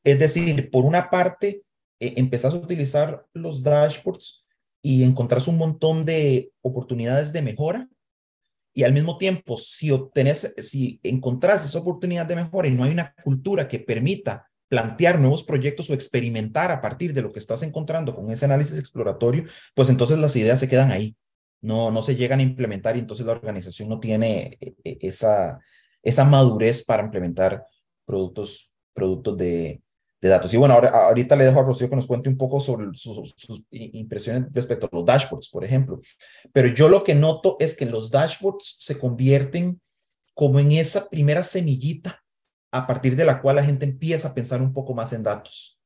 Es 0.04 0.18
decir, 0.18 0.70
por 0.70 0.84
una 0.84 1.10
parte, 1.10 1.62
eh, 1.98 2.14
empezás 2.16 2.54
a 2.54 2.58
utilizar 2.58 3.26
los 3.32 3.62
dashboards 3.62 4.44
y 4.82 5.02
encontrás 5.02 5.48
un 5.48 5.56
montón 5.56 6.04
de 6.04 6.52
oportunidades 6.62 7.32
de 7.32 7.42
mejora 7.42 7.88
y 8.74 8.82
al 8.82 8.92
mismo 8.92 9.16
tiempo, 9.16 9.56
si 9.56 9.92
obtenés, 9.92 10.52
si 10.58 10.98
encontrás 11.04 11.64
esa 11.64 11.78
oportunidad 11.78 12.26
de 12.26 12.36
mejora 12.36 12.66
y 12.66 12.72
no 12.72 12.82
hay 12.82 12.90
una 12.90 13.14
cultura 13.22 13.68
que 13.68 13.78
permita 13.78 14.50
plantear 14.74 15.20
nuevos 15.20 15.44
proyectos 15.44 15.88
o 15.88 15.94
experimentar 15.94 16.72
a 16.72 16.80
partir 16.80 17.14
de 17.14 17.22
lo 17.22 17.30
que 17.30 17.38
estás 17.38 17.62
encontrando 17.62 18.12
con 18.12 18.32
ese 18.32 18.44
análisis 18.44 18.76
exploratorio, 18.76 19.44
pues 19.72 19.88
entonces 19.88 20.18
las 20.18 20.34
ideas 20.34 20.58
se 20.58 20.68
quedan 20.68 20.90
ahí. 20.90 21.16
No, 21.60 21.92
no 21.92 22.02
se 22.02 22.16
llegan 22.16 22.40
a 22.40 22.42
implementar 22.42 22.96
y 22.96 22.98
entonces 22.98 23.24
la 23.24 23.32
organización 23.32 23.88
no 23.88 24.00
tiene 24.00 24.58
eh, 24.60 24.74
eh, 24.82 24.98
esa, 25.00 25.60
esa 26.02 26.24
madurez 26.24 26.84
para 26.84 27.04
implementar 27.04 27.64
productos, 28.04 28.74
productos 28.92 29.38
de, 29.38 29.80
de 30.20 30.28
datos. 30.28 30.52
Y 30.52 30.56
bueno, 30.56 30.74
ahora, 30.74 30.88
ahorita 30.88 31.36
le 31.36 31.44
dejo 31.44 31.60
a 31.60 31.62
Rocío 31.64 31.88
que 31.88 31.94
nos 31.94 32.08
cuente 32.08 32.28
un 32.28 32.36
poco 32.36 32.58
sobre 32.58 32.88
sus, 32.94 33.32
sus, 33.36 33.62
impresiones 33.70 34.52
respecto 34.52 34.86
a 34.86 34.96
los 34.96 35.06
dashboards, 35.06 35.50
por 35.50 35.64
ejemplo. 35.64 36.00
Pero 36.52 36.66
yo 36.66 36.88
lo 36.88 37.04
que 37.04 37.14
noto 37.14 37.56
es 37.60 37.76
que 37.76 37.86
los 37.86 38.10
dashboards 38.10 38.78
se 38.80 38.98
convierten 38.98 39.80
como 40.34 40.58
en 40.58 40.72
esa 40.72 41.08
primera 41.08 41.44
semillita 41.44 42.23
a 42.74 42.88
partir 42.88 43.14
de 43.14 43.24
la 43.24 43.40
cual 43.40 43.54
la 43.54 43.64
gente 43.64 43.84
empieza 43.84 44.28
a 44.28 44.34
pensar 44.34 44.60
un 44.60 44.72
poco 44.72 44.94
más 44.94 45.12
en 45.12 45.22
datos. 45.22 45.80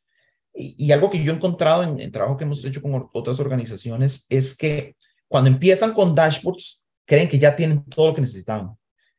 Y, 0.55 0.90
algo 0.90 1.11
que 1.11 1.22
yo 1.22 1.31
he 1.31 1.37
encontrado 1.37 1.83
en 1.83 2.01
el 2.01 2.11
trabajo 2.11 2.38
que 2.38 2.44
hemos 2.44 2.64
hecho 2.64 2.81
con 2.81 3.11
otras 3.12 3.38
organizaciones 3.40 4.24
es 4.31 4.57
que 4.57 4.96
cuando 5.29 5.51
empiezan 5.51 5.92
con 5.92 6.14
dashboards, 6.14 6.87
creen 7.05 7.29
que 7.29 7.38
ya 7.38 7.55
tienen 7.55 7.85
todo 7.85 8.09
lo 8.09 8.14
que 8.14 8.22
necesitaban 8.22 8.74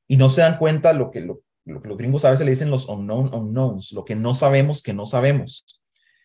y 0.08 0.17
no 0.17 0.29
se 0.29 0.41
dan 0.41 0.58
cuenta 0.58 0.93
lo 0.93 1.12
que, 1.12 1.21
lo, 1.21 1.43
lo 1.65 1.79
que 1.79 1.89
los 1.89 1.97
gringos 1.97 2.25
a 2.25 2.32
veces 2.32 2.43
le 2.43 2.51
dicen 2.51 2.71
los 2.71 2.89
unknown 2.89 3.32
unknowns, 3.34 3.91
lo 3.91 4.03
que 4.03 4.15
no 4.15 4.34
sabemos 4.34 4.82
que 4.82 4.93
no 4.93 5.05
sabemos. 5.05 5.79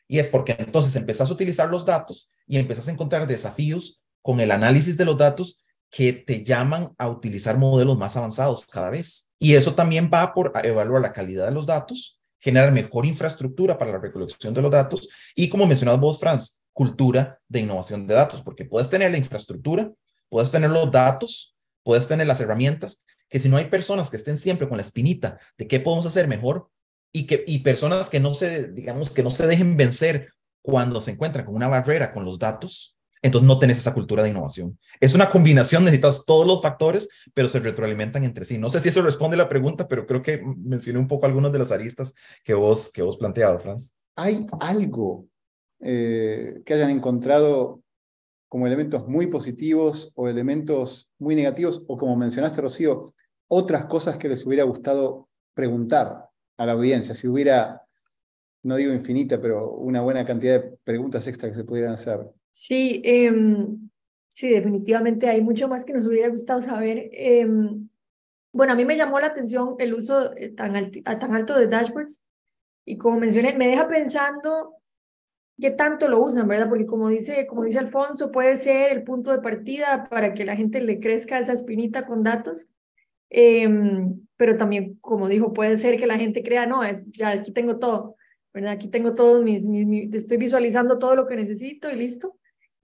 Y 0.08 0.20
es 0.20 0.30
porque 0.30 0.56
entonces 0.58 0.96
empezás 0.96 1.30
a 1.30 1.34
utilizar 1.34 1.68
los 1.68 1.84
datos 1.84 2.32
y 2.46 2.56
empezás 2.56 2.88
a 2.88 2.92
encontrar 2.92 3.26
desafíos 3.26 4.02
con 4.22 4.40
el 4.40 4.50
análisis 4.50 4.96
de 4.96 5.04
los 5.04 5.18
datos 5.18 5.66
que 5.90 6.14
te 6.14 6.42
llaman 6.42 6.94
a 6.96 7.08
utilizar 7.10 7.58
modelos 7.58 7.98
más 7.98 8.16
avanzados 8.16 8.64
cada 8.64 8.88
vez. 8.88 9.30
Y 9.44 9.56
eso 9.56 9.74
también 9.74 10.10
va 10.10 10.32
por 10.32 10.52
evaluar 10.64 11.02
la 11.02 11.12
calidad 11.12 11.44
de 11.44 11.52
los 11.52 11.66
datos, 11.66 12.18
generar 12.40 12.72
mejor 12.72 13.04
infraestructura 13.04 13.76
para 13.76 13.92
la 13.92 13.98
recolección 13.98 14.54
de 14.54 14.62
los 14.62 14.70
datos 14.70 15.06
y, 15.34 15.50
como 15.50 15.66
mencionabas 15.66 16.00
vos, 16.00 16.18
Franz, 16.18 16.62
cultura 16.72 17.38
de 17.46 17.60
innovación 17.60 18.06
de 18.06 18.14
datos, 18.14 18.40
porque 18.40 18.64
puedes 18.64 18.88
tener 18.88 19.10
la 19.10 19.18
infraestructura, 19.18 19.92
puedes 20.30 20.50
tener 20.50 20.70
los 20.70 20.90
datos, 20.90 21.54
puedes 21.82 22.08
tener 22.08 22.26
las 22.26 22.40
herramientas, 22.40 23.04
que 23.28 23.38
si 23.38 23.50
no 23.50 23.58
hay 23.58 23.66
personas 23.66 24.08
que 24.08 24.16
estén 24.16 24.38
siempre 24.38 24.66
con 24.66 24.78
la 24.78 24.82
espinita 24.82 25.38
de 25.58 25.68
qué 25.68 25.78
podemos 25.78 26.06
hacer 26.06 26.26
mejor 26.26 26.70
y 27.12 27.26
que 27.26 27.44
y 27.46 27.58
personas 27.58 28.08
que 28.08 28.20
no 28.20 28.32
se 28.32 28.72
digamos 28.72 29.10
que 29.10 29.22
no 29.22 29.30
se 29.30 29.46
dejen 29.46 29.76
vencer 29.76 30.32
cuando 30.62 31.02
se 31.02 31.10
encuentran 31.10 31.44
con 31.44 31.54
una 31.54 31.68
barrera 31.68 32.14
con 32.14 32.24
los 32.24 32.38
datos, 32.38 32.93
entonces 33.24 33.48
no 33.48 33.58
tenés 33.58 33.78
esa 33.78 33.94
cultura 33.94 34.22
de 34.22 34.28
innovación. 34.28 34.78
Es 35.00 35.14
una 35.14 35.30
combinación, 35.30 35.82
necesitas 35.82 36.26
todos 36.26 36.46
los 36.46 36.60
factores, 36.60 37.08
pero 37.32 37.48
se 37.48 37.58
retroalimentan 37.58 38.22
entre 38.22 38.44
sí. 38.44 38.58
No 38.58 38.68
sé 38.68 38.80
si 38.80 38.90
eso 38.90 39.00
responde 39.00 39.38
la 39.38 39.48
pregunta, 39.48 39.88
pero 39.88 40.06
creo 40.06 40.20
que 40.20 40.42
mencioné 40.58 40.98
un 40.98 41.08
poco 41.08 41.24
algunas 41.24 41.50
de 41.50 41.58
las 41.58 41.72
aristas 41.72 42.14
que 42.44 42.52
vos, 42.52 42.92
que 42.92 43.00
vos 43.00 43.16
planteado, 43.16 43.58
Franz. 43.58 43.94
¿Hay 44.16 44.46
algo 44.60 45.26
eh, 45.80 46.60
que 46.66 46.74
hayan 46.74 46.90
encontrado 46.90 47.80
como 48.46 48.66
elementos 48.66 49.08
muy 49.08 49.28
positivos 49.28 50.12
o 50.16 50.28
elementos 50.28 51.10
muy 51.18 51.34
negativos, 51.34 51.82
o 51.88 51.96
como 51.96 52.14
mencionaste, 52.16 52.60
Rocío, 52.60 53.14
otras 53.48 53.86
cosas 53.86 54.18
que 54.18 54.28
les 54.28 54.44
hubiera 54.44 54.64
gustado 54.64 55.30
preguntar 55.54 56.28
a 56.58 56.66
la 56.66 56.72
audiencia, 56.72 57.14
si 57.14 57.26
hubiera, 57.26 57.82
no 58.64 58.76
digo 58.76 58.92
infinita, 58.92 59.40
pero 59.40 59.72
una 59.72 60.02
buena 60.02 60.26
cantidad 60.26 60.60
de 60.60 60.76
preguntas 60.84 61.26
extra 61.26 61.48
que 61.48 61.54
se 61.54 61.64
pudieran 61.64 61.94
hacer. 61.94 62.30
Sí, 62.56 63.02
eh, 63.04 63.32
sí, 64.28 64.48
definitivamente 64.48 65.28
hay 65.28 65.42
mucho 65.42 65.66
más 65.66 65.84
que 65.84 65.92
nos 65.92 66.06
hubiera 66.06 66.28
gustado 66.28 66.62
saber. 66.62 67.10
Eh, 67.12 67.44
bueno, 68.52 68.72
a 68.72 68.76
mí 68.76 68.84
me 68.84 68.96
llamó 68.96 69.18
la 69.18 69.26
atención 69.26 69.74
el 69.80 69.92
uso 69.92 70.30
tan, 70.56 70.92
tan 71.02 71.34
alto 71.34 71.58
de 71.58 71.66
dashboards 71.66 72.22
y 72.84 72.96
como 72.96 73.18
mencioné, 73.18 73.54
me 73.58 73.66
deja 73.66 73.88
pensando 73.88 74.76
qué 75.60 75.72
tanto 75.72 76.06
lo 76.06 76.20
usan, 76.20 76.46
¿verdad? 76.46 76.68
Porque 76.68 76.86
como 76.86 77.08
dice, 77.08 77.46
como 77.48 77.64
dice 77.64 77.80
Alfonso, 77.80 78.30
puede 78.30 78.56
ser 78.56 78.92
el 78.92 79.02
punto 79.02 79.32
de 79.32 79.40
partida 79.42 80.08
para 80.08 80.32
que 80.34 80.44
la 80.44 80.54
gente 80.54 80.80
le 80.80 81.00
crezca 81.00 81.40
esa 81.40 81.54
espinita 81.54 82.06
con 82.06 82.22
datos, 82.22 82.68
eh, 83.30 83.68
pero 84.36 84.56
también, 84.56 84.96
como 85.00 85.28
dijo, 85.28 85.52
puede 85.52 85.76
ser 85.76 85.98
que 85.98 86.06
la 86.06 86.18
gente 86.18 86.44
crea, 86.44 86.66
no, 86.66 86.84
es, 86.84 87.10
ya 87.10 87.30
aquí 87.30 87.52
tengo 87.52 87.80
todo, 87.80 88.16
¿verdad? 88.52 88.72
Aquí 88.74 88.86
tengo 88.88 89.16
todos 89.16 89.42
mis, 89.42 89.66
mis, 89.66 90.14
estoy 90.14 90.36
visualizando 90.36 90.98
todo 90.98 91.16
lo 91.16 91.26
que 91.26 91.34
necesito 91.34 91.90
y 91.90 91.96
listo. 91.96 92.36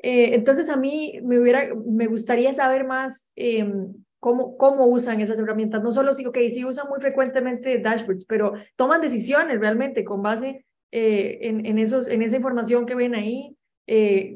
Eh, 0.02 0.34
entonces 0.34 0.70
a 0.70 0.76
mí 0.76 1.20
me, 1.22 1.38
hubiera, 1.38 1.74
me 1.74 2.06
gustaría 2.06 2.52
saber 2.52 2.86
más 2.86 3.30
eh, 3.36 3.70
cómo, 4.18 4.56
cómo 4.56 4.86
usan 4.86 5.20
esas 5.20 5.38
herramientas. 5.38 5.82
No 5.82 5.92
solo 5.92 6.14
si, 6.14 6.26
ok, 6.26 6.38
sí 6.48 6.64
usan 6.64 6.88
muy 6.88 7.00
frecuentemente 7.00 7.78
dashboards, 7.78 8.24
pero 8.24 8.54
toman 8.76 9.00
decisiones 9.00 9.60
realmente 9.60 10.04
con 10.04 10.22
base 10.22 10.64
eh, 10.90 11.38
en, 11.42 11.66
en, 11.66 11.78
esos, 11.78 12.08
en 12.08 12.22
esa 12.22 12.36
información 12.36 12.86
que 12.86 12.94
ven 12.94 13.14
ahí, 13.14 13.56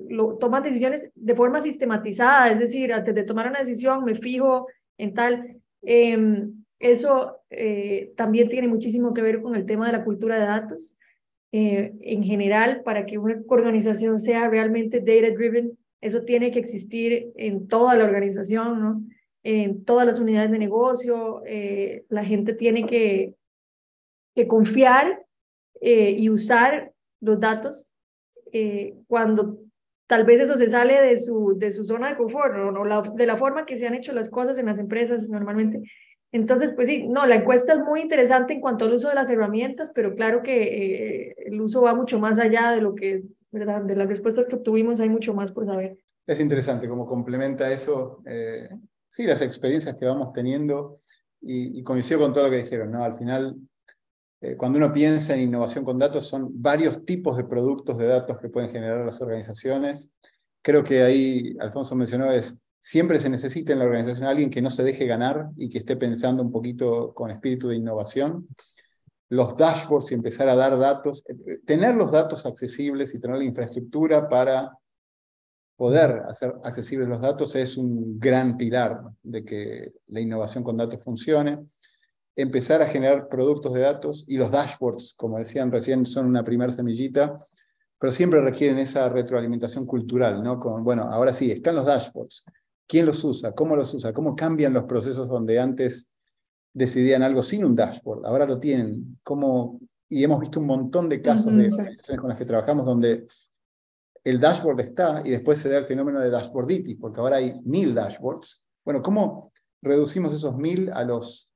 lo, 0.09 0.37
toman 0.37 0.64
decisiones 0.64 1.12
de 1.14 1.37
forma 1.37 1.61
sistematizada, 1.61 2.50
es 2.50 2.59
decir, 2.59 2.92
antes 2.92 3.14
de 3.14 3.22
tomar 3.22 3.48
una 3.48 3.61
decisión 3.61 4.05
me 4.05 4.16
fijo 4.16 4.66
en 4.98 5.14
tal. 5.14 5.61
Em, 5.81 6.64
eso 6.81 7.40
también 8.16 8.48
tiene 8.48 8.66
muchísimo 8.66 9.14
que 9.14 9.22
ver 9.22 9.40
con 9.40 9.55
el 9.55 9.64
tema 9.64 9.87
de 9.87 9.92
la 9.92 10.05
cultura 10.05 10.40
de 10.40 10.44
datos. 10.44 10.96
En 11.56 12.24
general, 12.24 12.82
para 12.84 13.06
que 13.06 13.16
una 13.16 13.40
organización 13.46 14.18
sea 14.18 14.48
realmente 14.48 14.98
data-driven, 14.98 15.78
eso 16.00 16.24
tiene 16.24 16.50
que 16.50 16.58
existir 16.58 17.32
en 17.36 17.68
toda 17.68 17.94
la 17.94 18.04
organización, 18.04 18.80
¿no? 18.80 19.04
en 19.44 19.84
todas 19.84 20.04
las 20.04 20.18
unidades 20.18 20.50
de 20.50 20.58
negocio. 20.58 21.42
la 22.08 22.24
gente 22.24 22.54
tiene 22.54 22.86
que, 22.86 23.34
confiar 24.48 25.24
eh, 25.80 26.16
y 26.18 26.28
usar 26.28 26.92
los 27.20 27.38
datos 27.38 27.88
eh, 28.52 28.94
cuando 29.06 29.58
tal 30.08 30.24
vez 30.24 30.40
eso 30.40 30.56
se 30.56 30.68
sale 30.68 31.00
de 31.02 31.18
su, 31.18 31.54
de 31.56 31.70
su 31.70 31.84
zona 31.84 32.08
de 32.08 32.16
confort 32.16 32.54
o 32.56 33.02
de 33.14 33.26
la 33.26 33.36
forma 33.36 33.64
que 33.64 33.76
se 33.76 33.86
han 33.86 33.94
hecho 33.94 34.12
las 34.12 34.28
cosas 34.28 34.58
en 34.58 34.66
las 34.66 34.78
empresas 34.78 35.28
normalmente. 35.28 35.80
Entonces, 36.34 36.72
pues 36.72 36.88
sí, 36.88 37.06
no, 37.06 37.26
la 37.26 37.36
encuesta 37.36 37.74
es 37.74 37.78
muy 37.78 38.00
interesante 38.00 38.52
en 38.52 38.60
cuanto 38.60 38.84
al 38.84 38.92
uso 38.92 39.08
de 39.08 39.14
las 39.14 39.30
herramientas, 39.30 39.92
pero 39.94 40.14
claro 40.14 40.42
que 40.42 40.62
eh, 40.62 41.34
el 41.46 41.60
uso 41.60 41.82
va 41.82 41.94
mucho 41.94 42.18
más 42.18 42.38
allá 42.38 42.72
de 42.72 42.80
lo 42.80 42.94
que, 42.94 43.22
¿verdad? 43.52 43.82
De 43.82 43.94
las 43.94 44.08
respuestas 44.08 44.46
que 44.46 44.56
obtuvimos 44.56 45.00
hay 45.00 45.08
mucho 45.08 45.32
más 45.32 45.52
por 45.52 45.64
saber. 45.64 45.96
Es 46.26 46.40
interesante 46.40 46.88
cómo 46.88 47.06
complementa 47.06 47.70
eso, 47.70 48.22
sí, 49.08 49.24
las 49.24 49.42
experiencias 49.42 49.96
que 49.96 50.06
vamos 50.06 50.32
teniendo 50.32 50.98
y, 51.40 51.78
y 51.78 51.82
coincido 51.82 52.20
con 52.20 52.32
todo 52.32 52.44
lo 52.44 52.50
que 52.50 52.62
dijeron, 52.62 52.90
¿no? 52.90 53.04
Al 53.04 53.16
final 53.16 53.56
eh, 54.44 54.56
cuando 54.58 54.76
uno 54.76 54.92
piensa 54.92 55.34
en 55.34 55.40
innovación 55.40 55.86
con 55.86 55.98
datos, 55.98 56.28
son 56.28 56.50
varios 56.60 57.06
tipos 57.06 57.34
de 57.36 57.44
productos 57.44 57.96
de 57.96 58.06
datos 58.08 58.38
que 58.38 58.50
pueden 58.50 58.70
generar 58.70 59.02
las 59.02 59.22
organizaciones. 59.22 60.12
Creo 60.60 60.84
que 60.84 61.02
ahí, 61.02 61.56
Alfonso 61.60 61.94
mencionó, 61.94 62.30
es 62.30 62.58
siempre 62.84 63.18
se 63.18 63.30
necesita 63.30 63.72
en 63.72 63.78
la 63.78 63.86
organización 63.86 64.26
alguien 64.26 64.50
que 64.50 64.60
no 64.60 64.68
se 64.68 64.84
deje 64.84 65.06
ganar 65.06 65.48
y 65.56 65.70
que 65.70 65.78
esté 65.78 65.96
pensando 65.96 66.42
un 66.42 66.52
poquito 66.52 67.14
con 67.14 67.30
espíritu 67.30 67.68
de 67.68 67.76
innovación. 67.76 68.46
Los 69.30 69.56
dashboards 69.56 70.10
y 70.10 70.14
empezar 70.14 70.50
a 70.50 70.54
dar 70.54 70.78
datos, 70.78 71.24
eh, 71.26 71.60
tener 71.64 71.94
los 71.94 72.12
datos 72.12 72.44
accesibles 72.44 73.14
y 73.14 73.20
tener 73.20 73.38
la 73.38 73.44
infraestructura 73.44 74.28
para 74.28 74.76
poder 75.76 76.24
hacer 76.28 76.56
accesibles 76.62 77.08
los 77.08 77.22
datos 77.22 77.54
es 77.54 77.78
un 77.78 78.20
gran 78.20 78.58
pilar 78.58 79.00
de 79.22 79.42
que 79.42 79.92
la 80.08 80.20
innovación 80.20 80.62
con 80.62 80.76
datos 80.76 81.02
funcione 81.02 81.66
empezar 82.36 82.82
a 82.82 82.86
generar 82.86 83.28
productos 83.28 83.72
de 83.72 83.80
datos 83.80 84.24
y 84.28 84.36
los 84.36 84.50
dashboards, 84.50 85.14
como 85.16 85.38
decían 85.38 85.72
recién, 85.72 86.04
son 86.04 86.26
una 86.26 86.44
primera 86.44 86.70
semillita, 86.70 87.46
pero 87.98 88.10
siempre 88.10 88.42
requieren 88.42 88.76
esa 88.76 89.08
retroalimentación 89.08 89.86
cultural, 89.86 90.42
¿no? 90.42 90.60
Con, 90.60 90.84
bueno, 90.84 91.04
ahora 91.04 91.32
sí, 91.32 91.50
están 91.50 91.76
los 91.76 91.86
dashboards. 91.86 92.44
¿Quién 92.86 93.06
los 93.06 93.22
usa? 93.24 93.52
¿Cómo 93.52 93.76
los 93.76 93.92
usa? 93.94 94.12
¿Cómo 94.12 94.36
cambian 94.36 94.72
los 94.72 94.84
procesos 94.84 95.28
donde 95.28 95.58
antes 95.58 96.10
decidían 96.72 97.22
algo 97.22 97.42
sin 97.42 97.64
un 97.64 97.74
dashboard? 97.74 98.26
Ahora 98.26 98.46
lo 98.46 98.58
tienen. 98.58 99.18
¿Cómo? 99.22 99.80
Y 100.08 100.22
hemos 100.22 100.40
visto 100.40 100.60
un 100.60 100.66
montón 100.66 101.08
de 101.08 101.20
casos 101.22 101.46
de 101.46 101.66
organizaciones 101.66 102.20
con 102.20 102.28
las 102.28 102.38
que 102.38 102.44
trabajamos 102.44 102.84
donde 102.84 103.26
el 104.22 104.38
dashboard 104.38 104.80
está 104.80 105.22
y 105.24 105.30
después 105.30 105.58
se 105.58 105.68
da 105.68 105.78
el 105.78 105.86
fenómeno 105.86 106.20
de 106.20 106.30
dashboarditis, 106.30 106.96
porque 106.98 107.20
ahora 107.20 107.36
hay 107.36 107.60
mil 107.64 107.94
dashboards. 107.94 108.62
Bueno, 108.84 109.02
¿cómo 109.02 109.52
reducimos 109.82 110.32
esos 110.32 110.56
mil 110.56 110.90
a 110.92 111.04
los 111.04 111.52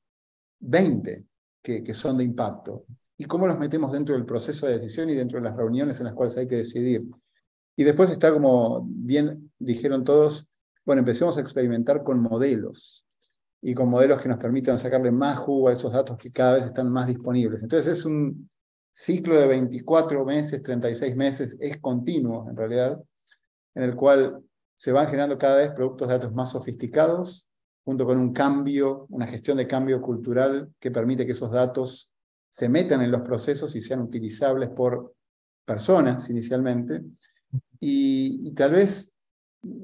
20 0.61 1.25
que, 1.63 1.83
que 1.83 1.95
son 1.95 2.19
de 2.19 2.25
impacto. 2.25 2.85
¿Y 3.17 3.25
cómo 3.25 3.47
los 3.47 3.59
metemos 3.59 3.93
dentro 3.93 4.15
del 4.15 4.25
proceso 4.25 4.67
de 4.67 4.75
decisión 4.75 5.11
y 5.11 5.15
dentro 5.15 5.39
de 5.39 5.45
las 5.45 5.57
reuniones 5.57 5.99
en 5.99 6.07
las 6.07 6.15
cuales 6.15 6.37
hay 6.37 6.47
que 6.47 6.57
decidir? 6.57 7.05
Y 7.77 7.85
después 7.85 8.11
está 8.11 8.33
como 8.33 8.87
bien 8.89 9.51
dijeron 9.59 10.05
todos, 10.05 10.49
bueno, 10.89 11.01
empecemos 11.01 11.37
a 11.37 11.43
experimentar 11.43 12.03
con 12.03 12.19
modelos 12.19 13.07
y 13.61 13.75
con 13.75 13.91
modelos 13.91 14.23
que 14.23 14.29
nos 14.31 14.39
permitan 14.39 14.79
sacarle 14.79 15.11
más 15.11 15.39
jugo 15.39 15.69
a 15.69 15.75
esos 15.75 15.93
datos 15.93 16.17
que 16.17 16.33
cada 16.33 16.55
vez 16.55 16.65
están 16.65 16.91
más 16.91 17.07
disponibles. 17.07 17.63
Entonces 17.63 17.99
es 17.99 18.07
un 18.07 18.49
ciclo 18.91 19.39
de 19.39 19.47
24 19.49 20.25
meses, 20.25 20.63
36 20.63 21.15
meses, 21.15 21.59
es 21.61 21.77
continuo 21.77 22.49
en 22.49 22.57
realidad, 22.57 22.99
en 23.75 23.83
el 23.83 23.95
cual 23.97 24.43
se 24.75 24.91
van 24.91 25.09
generando 25.09 25.37
cada 25.37 25.57
vez 25.57 25.73
productos 25.73 26.09
de 26.09 26.15
datos 26.15 26.33
más 26.33 26.53
sofisticados, 26.53 27.51
junto 27.85 28.07
con 28.07 28.17
un 28.17 28.33
cambio, 28.33 29.05
una 29.11 29.27
gestión 29.27 29.59
de 29.59 29.67
cambio 29.67 30.01
cultural 30.01 30.73
que 30.81 30.91
permite 30.91 31.27
que 31.27 31.33
esos 31.33 31.53
datos 31.53 32.11
se 32.49 32.71
metan 32.71 33.03
en 33.03 33.11
los 33.11 33.21
procesos 33.21 33.77
y 33.77 33.83
sean 33.83 34.01
utilizables 34.01 34.71
por 34.71 35.13
personas 35.67 36.31
inicialmente. 36.31 37.03
Y, 37.79 38.55
tal 38.55 38.71
vez, 38.71 39.18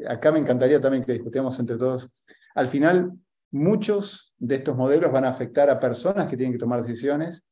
acá 0.08 0.32
me 0.32 0.38
encantaría 0.38 0.80
también 0.80 1.02
que 1.02 1.12
discutiéramos 1.12 1.58
entre 1.58 1.76
todos, 1.76 2.10
al 2.54 2.68
final 2.68 3.12
muchos 3.50 4.34
de 4.38 4.56
estos 4.56 4.76
modelos 4.76 5.12
van 5.12 5.24
a 5.24 5.28
afectar 5.28 5.70
a 5.70 5.78
personas 5.78 6.28
que 6.28 6.36
tienen 6.36 6.52
que 6.52 6.58
tomar 6.58 6.82
decisiones, 6.82 7.44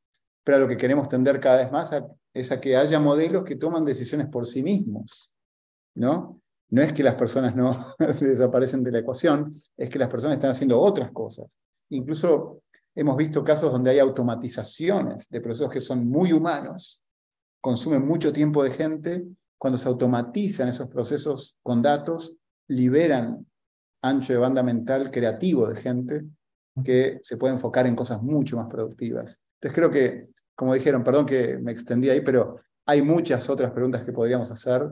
pero 0.45 0.59
lo 0.59 0.69
que 0.69 0.77
queremos 0.77 1.09
tender 1.09 1.39
cada 1.41 1.59
vez 1.59 1.71
más 1.71 1.91
es 2.35 2.51
a 2.51 2.61
que 2.61 2.77
haya 2.77 2.99
modelos 2.99 3.45
que 3.45 3.57
toman 3.57 3.85
decisiones 3.85 4.27
por 4.29 4.47
sí 4.47 4.63
mismos, 4.63 5.33
¿no? 5.95 6.43
no 6.73 6.81
es 6.81 6.95
que 6.95 7.03
las 7.03 7.17
personas 7.17 7.55
no 7.55 7.95
desaparecen 8.21 8.83
de 8.83 8.91
la 8.91 9.01
ecuación, 9.01 9.53
es 9.77 9.91
que 9.91 9.99
las 9.99 10.09
personas 10.09 10.37
están 10.37 10.51
haciendo 10.51 10.81
otras 10.81 11.13
cosas. 11.13 11.59
Incluso 11.91 12.63
hemos 12.95 13.15
visto 13.17 13.45
casos 13.45 13.71
donde 13.71 13.91
hay 13.91 13.99
automatizaciones 13.99 15.29
de 15.29 15.41
procesos 15.43 15.71
que 15.71 15.83
son 15.83 16.09
muy 16.09 16.33
humanos, 16.33 17.03
consumen 17.61 18.07
mucho 18.07 18.33
tiempo 18.33 18.65
de 18.65 18.71
gente, 18.71 19.23
cuando 19.62 19.79
se 19.79 19.87
automatizan 19.87 20.70
esos 20.70 20.88
procesos 20.88 21.57
con 21.62 21.83
datos, 21.83 22.35
liberan 22.66 23.46
ancho 24.03 24.33
de 24.33 24.40
banda 24.40 24.61
mental 24.61 25.12
creativo 25.12 25.68
de 25.68 25.77
gente 25.77 26.25
que 26.85 27.20
se 27.22 27.37
puede 27.37 27.55
enfocar 27.55 27.87
en 27.87 27.94
cosas 27.94 28.20
mucho 28.20 28.57
más 28.57 28.66
productivas. 28.66 29.40
Entonces 29.61 29.77
creo 29.77 29.88
que, 29.88 30.31
como 30.57 30.75
dijeron, 30.75 31.05
perdón 31.05 31.27
que 31.27 31.59
me 31.59 31.70
extendí 31.70 32.11
ahí, 32.11 32.22
pero 32.22 32.61
hay 32.87 33.03
muchas 33.03 33.48
otras 33.48 33.70
preguntas 33.70 34.03
que 34.03 34.11
podríamos 34.11 34.51
hacer, 34.51 34.83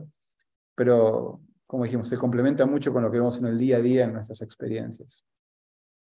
pero 0.73 1.41
como 1.67 1.83
dijimos, 1.83 2.07
se 2.07 2.17
complementa 2.17 2.65
mucho 2.65 2.93
con 2.93 3.03
lo 3.03 3.11
que 3.11 3.17
vemos 3.17 3.41
en 3.41 3.47
el 3.47 3.57
día 3.57 3.75
a 3.75 3.81
día 3.81 4.05
en 4.05 4.13
nuestras 4.13 4.41
experiencias. 4.41 5.25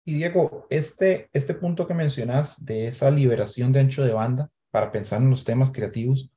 Y 0.05 0.17
Diego, 0.17 0.67
este, 0.69 1.31
este 1.33 1.55
punto 1.55 1.87
que 1.87 1.95
mencionas 1.95 2.63
de 2.63 2.89
esa 2.89 3.11
liberación 3.11 3.73
de 3.73 3.81
ancho 3.81 4.05
de 4.05 4.13
banda 4.13 4.51
para 4.71 4.93
pensar 4.93 5.23
en 5.23 5.31
los 5.31 5.45
temas 5.45 5.73
creativos, 5.73 6.31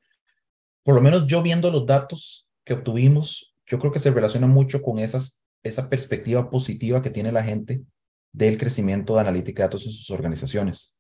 por 0.84 0.96
lo 0.96 1.02
menos 1.02 1.26
yo 1.26 1.42
viendo 1.42 1.72
los 1.72 1.86
datos 1.86 2.50
que 2.66 2.74
obtuvimos, 2.74 3.56
yo 3.66 3.80
creo 3.80 3.92
que 3.92 4.00
se 4.00 4.12
relaciona 4.12 4.48
mucho 4.48 4.82
con 4.82 5.00
esas, 5.00 5.42
esa 5.64 5.90
perspectiva 5.90 6.50
positiva 6.50 7.02
que 7.02 7.10
tiene 7.10 7.32
la 7.32 7.44
gente 7.44 7.82
del 8.34 8.58
crecimiento 8.58 9.16
de 9.16 9.22
analítica 9.22 9.64
de 9.64 9.68
datos 9.68 9.86
en 9.86 9.94
sus 9.94 10.10
organizaciones. 10.10 10.98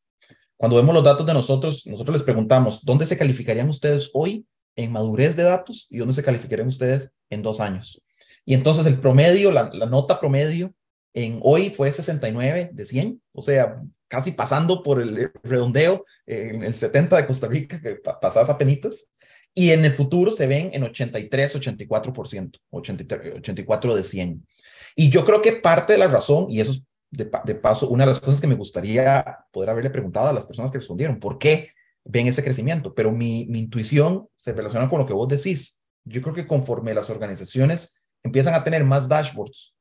Cuando 0.55 0.77
vemos 0.77 0.93
los 0.93 1.03
datos 1.03 1.25
de 1.25 1.33
nosotros, 1.33 1.85
nosotros 1.85 2.15
les 2.15 2.23
preguntamos, 2.23 2.85
¿dónde 2.85 3.05
se 3.05 3.17
calificarían 3.17 3.69
ustedes 3.69 4.11
hoy 4.13 4.45
en 4.75 4.91
madurez 4.91 5.35
de 5.35 5.43
datos 5.43 5.87
y 5.89 5.97
dónde 5.97 6.13
se 6.13 6.23
calificarían 6.23 6.67
ustedes 6.67 7.11
en 7.29 7.41
dos 7.41 7.59
años? 7.59 8.01
Y 8.45 8.53
entonces 8.53 8.85
el 8.85 8.99
promedio, 8.99 9.51
la, 9.51 9.69
nota 9.89 10.19
promedio 10.19 10.73
en 11.13 11.39
hoy 11.41 11.69
fue 11.69 11.91
69 11.91 12.71
de 12.73 12.85
100, 12.85 13.21
o 13.33 13.41
sea, 13.41 13.81
casi 14.07 14.31
pasando 14.31 14.83
por 14.83 15.01
el 15.01 15.31
redondeo 15.43 16.05
en 16.25 16.63
el 16.63 16.75
70 16.75 17.17
de 17.17 17.27
Costa 17.27 17.47
Rica, 17.47 17.81
que 17.81 17.95
pasas 17.95 18.49
a 18.49 18.57
penitas. 18.57 19.09
Y 19.53 19.71
en 19.71 19.85
el 19.85 19.93
futuro 19.93 20.31
se 20.31 20.47
ven 20.47 20.71
en 20.73 20.83
83, 20.83 21.61
84%, 21.61 22.59
84 22.71 23.95
de 23.95 24.03
100. 24.03 24.47
Y 24.95 25.09
yo 25.09 25.23
creo 25.25 25.41
que 25.41 25.53
parte 25.53 25.93
de 25.93 25.99
la 25.99 26.07
razón, 26.07 26.47
y 26.49 26.59
eso 26.59 26.71
es 26.71 26.83
de, 27.11 27.29
de, 27.45 27.55
paso 27.55 27.89
una 27.89 28.05
de 28.05 28.11
las 28.11 28.19
cosas 28.19 28.41
que 28.41 28.47
me 28.47 28.55
gustaría 28.55 29.45
poder 29.51 29.69
haberle 29.69 29.91
preguntado 29.91 30.27
a 30.27 30.33
las 30.33 30.45
personas 30.47 30.71
que 30.71 30.79
respondieron, 30.79 31.19
¿por 31.19 31.37
qué 31.37 31.69
ven 32.03 32.27
ese 32.27 32.43
crecimiento? 32.43 32.93
Pero 32.95 33.11
mi, 33.11 33.45
mi 33.45 33.59
intuición 33.59 34.27
se 34.35 34.53
relaciona 34.53 34.89
con 34.89 34.99
lo 34.99 35.05
que 35.05 35.13
vos 35.13 35.27
decís. 35.27 35.79
Yo 36.05 36.21
creo 36.21 36.33
que 36.33 36.47
conforme 36.47 36.93
las 36.93 37.09
organizaciones 37.09 38.01
empiezan 38.23 38.55
a 38.55 38.63
tener 38.63 38.83
más 38.83 39.07
dashboards 39.07 39.75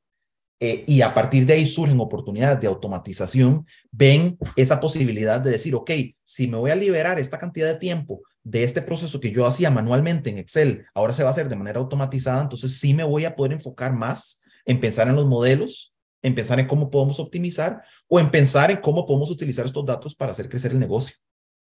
eh, 0.59 0.83
y 0.87 1.01
a 1.01 1.13
partir 1.13 1.45
de 1.45 1.53
ahí 1.53 1.65
surgen 1.65 1.99
oportunidades 1.99 2.61
de 2.61 2.67
automatización, 2.67 3.65
ven 3.91 4.37
esa 4.55 4.79
posibilidad 4.79 5.41
de 5.41 5.51
decir, 5.51 5.75
ok, 5.75 5.91
si 6.23 6.47
me 6.47 6.57
voy 6.57 6.71
a 6.71 6.75
liberar 6.75 7.19
esta 7.19 7.37
cantidad 7.37 7.67
de 7.67 7.79
tiempo 7.79 8.21
de 8.43 8.63
este 8.63 8.81
proceso 8.81 9.19
que 9.19 9.31
yo 9.31 9.45
hacía 9.45 9.71
manualmente 9.71 10.29
en 10.29 10.37
Excel, 10.37 10.85
ahora 10.93 11.13
se 11.13 11.23
va 11.23 11.29
a 11.29 11.31
hacer 11.31 11.49
de 11.49 11.55
manera 11.55 11.79
automatizada, 11.79 12.41
entonces 12.41 12.77
sí 12.77 12.93
me 12.93 13.03
voy 13.03 13.25
a 13.25 13.35
poder 13.35 13.53
enfocar 13.53 13.93
más 13.93 14.41
en 14.65 14.79
pensar 14.79 15.07
en 15.07 15.15
los 15.15 15.25
modelos, 15.25 15.93
en 16.21 16.35
pensar 16.35 16.59
en 16.59 16.67
cómo 16.67 16.89
podemos 16.89 17.19
optimizar 17.19 17.83
o 18.07 18.19
en 18.19 18.29
pensar 18.31 18.71
en 18.71 18.77
cómo 18.77 19.05
podemos 19.05 19.31
utilizar 19.31 19.65
estos 19.65 19.85
datos 19.85 20.15
para 20.15 20.31
hacer 20.31 20.49
crecer 20.49 20.71
el 20.71 20.79
negocio. 20.79 21.15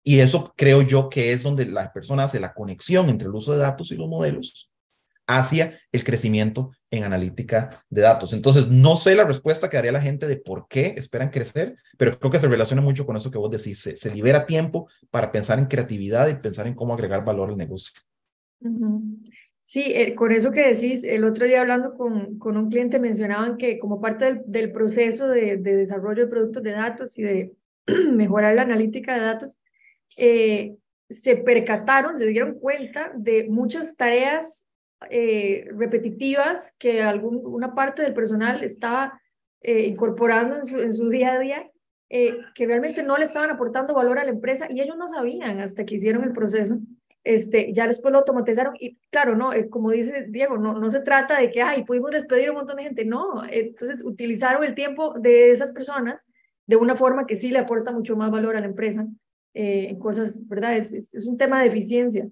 Y 0.04 0.20
eso 0.20 0.54
creo 0.56 0.82
yo 0.82 1.10
que 1.10 1.32
es 1.32 1.44
donde 1.44 1.66
la 1.66 1.92
persona 1.92 2.24
hace 2.24 2.40
la 2.40 2.54
conexión 2.54 3.10
entre 3.10 3.28
el 3.28 3.34
uso 3.34 3.54
de 3.54 3.60
datos 3.60 3.92
y 3.92 3.96
los 3.96 4.08
modelos 4.08 4.70
hacia 5.28 5.80
el 5.92 6.04
crecimiento 6.04 6.72
en 6.92 7.04
analítica 7.04 7.84
de 7.90 8.02
datos. 8.02 8.34
Entonces, 8.34 8.68
no 8.68 8.96
sé 8.96 9.16
la 9.16 9.26
respuesta 9.26 9.70
que 9.70 9.78
daría 9.78 9.92
la 9.92 10.02
gente 10.02 10.28
de 10.28 10.38
por 10.38 10.68
qué 10.68 10.94
esperan 10.98 11.30
crecer, 11.30 11.76
pero 11.98 12.18
creo 12.18 12.32
que 12.32 12.40
se 12.40 12.48
relaciona 12.48 12.82
mucho 12.82 13.06
con 13.06 13.18
eso 13.18 13.32
que 13.32 13.38
vos 13.38 13.52
decís. 13.52 13.80
Se, 13.80 14.16
libera 14.16 14.46
tiempo 14.46 14.88
para 15.10 15.32
pensar 15.32 15.60
en 15.60 15.66
creatividad 15.66 16.28
y 16.28 16.36
pensar 16.36 16.68
en 16.68 16.76
cómo 16.76 16.94
agregar 16.94 17.26
valor 17.26 17.50
al 17.50 17.58
negocio. 17.58 17.94
Sí, 19.64 19.84
eh, 19.88 20.14
con 20.14 20.32
eso 20.32 20.52
que 20.52 20.74
decís, 20.74 21.04
el 21.04 21.24
otro 21.24 21.46
día 21.46 21.62
hablando 21.62 21.96
con, 21.96 22.38
con 22.38 22.56
un 22.56 22.70
cliente 22.70 23.00
mencionaban 23.00 23.58
que 23.58 23.80
como 23.80 24.00
parte 24.00 24.44
del, 24.46 24.72
proceso 24.72 25.28
de, 25.28 25.58
desarrollo 25.58 26.26
de 26.26 26.30
productos 26.30 26.62
de 26.62 26.72
datos 26.72 27.18
y 27.18 27.24
de 27.24 27.52
mejorar 28.14 28.56
la 28.56 28.62
analítica 28.62 29.16
de 29.16 29.22
datos, 29.22 29.58
eh, 30.18 30.76
se 31.10 31.38
percataron, 31.38 32.16
se 32.16 32.28
dieron 32.28 32.60
cuenta 32.60 33.12
de 33.16 33.48
muchas 33.50 33.96
tareas 33.96 34.65
eh, 35.10 35.68
repetitivas 35.72 36.76
que 36.78 37.02
alguna 37.02 37.74
parte 37.74 38.02
del 38.02 38.14
personal 38.14 38.64
estaba 38.64 39.22
incorporando 39.68 40.58
en 40.58 40.94
su, 40.94 41.10
día 41.10 41.34
a 41.34 41.40
día, 41.40 41.72
que 42.08 42.68
realmente 42.68 43.02
no 43.02 43.18
le 43.18 43.24
estaban 43.24 43.50
aportando 43.50 43.96
valor 43.96 44.20
a 44.20 44.24
la 44.24 44.30
empresa 44.30 44.68
y 44.70 44.80
ellos 44.80 44.96
no 44.96 45.08
sabían 45.08 45.60
hasta 45.60 45.86
que 45.86 45.96
hicieron 45.96 46.24
el 46.24 46.34
proceso 46.34 46.78
este, 47.26 47.74
ya 47.74 47.88
después 47.88 48.12
lo 48.12 48.20
automatizaron 48.20 48.76
y 48.80 48.98
claro, 49.10 49.36
no, 49.36 49.52
eh, 49.52 49.68
como 49.68 49.90
dice 49.90 50.28
Diego, 50.30 50.58
no, 50.58 50.80
no 50.80 50.90
se 50.92 51.00
trata 51.00 51.40
de 51.40 51.52
que, 51.52 51.62
ay, 51.62 51.84
pudimos 51.84 52.12
despedir 52.12 52.48
a 52.48 52.52
un 52.52 52.58
montón 52.58 52.78
de 52.78 52.84
gente, 52.84 53.04
no, 53.04 53.44
entonces 53.50 54.06
utilizaron 54.06 54.64
el 54.64 54.76
tiempo 54.76 55.16
de 55.20 55.52
esas 55.52 55.72
personas 55.72 56.26
de 56.68 56.76
una 56.76 56.96
forma 56.96 57.26
que 57.26 57.36
sí 57.36 57.50
le 57.50 57.60
aporta 57.60 57.92
mucho 57.92 58.16
más 58.16 58.30
valor 58.30 58.56
a 58.56 58.60
la 58.60 58.68
empresa 58.68 59.08
eh, 59.56 59.88
en 59.90 60.00
cosas, 60.00 60.48
¿verdad? 60.48 60.78
Es, 60.78 60.94
es, 60.94 61.28
un 61.28 61.36
tema 61.36 61.62
de 61.62 61.68
eficiencia, 61.68 62.30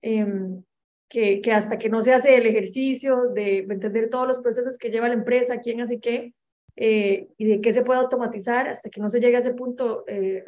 em, 0.00 0.62
que, 1.08 1.40
que 1.40 1.52
hasta 1.52 1.78
que 1.78 1.88
no 1.88 2.02
se 2.02 2.12
hace 2.12 2.36
el 2.36 2.46
ejercicio 2.46 3.28
de 3.34 3.58
entender 3.58 4.10
todos 4.10 4.26
los 4.26 4.38
procesos 4.38 4.78
que 4.78 4.90
lleva 4.90 5.08
la 5.08 5.14
empresa, 5.14 5.60
quién 5.60 5.80
hace 5.80 6.00
qué, 6.00 6.34
eh, 6.76 7.28
y 7.38 7.46
de 7.46 7.60
qué 7.60 7.72
se 7.72 7.84
puede 7.84 8.00
automatizar, 8.00 8.68
hasta 8.68 8.90
que 8.90 9.00
no 9.00 9.08
se 9.08 9.20
llegue 9.20 9.36
a 9.36 9.40
ese 9.40 9.54
punto, 9.54 10.04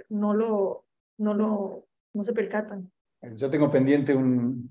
no, 0.08 0.34
lo, 0.34 0.84
no, 1.18 1.34
lo, 1.34 1.86
no 2.12 2.24
se 2.24 2.32
percatan. 2.32 2.90
Yo 3.36 3.50
tengo 3.50 3.70
pendiente 3.70 4.14
un, 4.14 4.70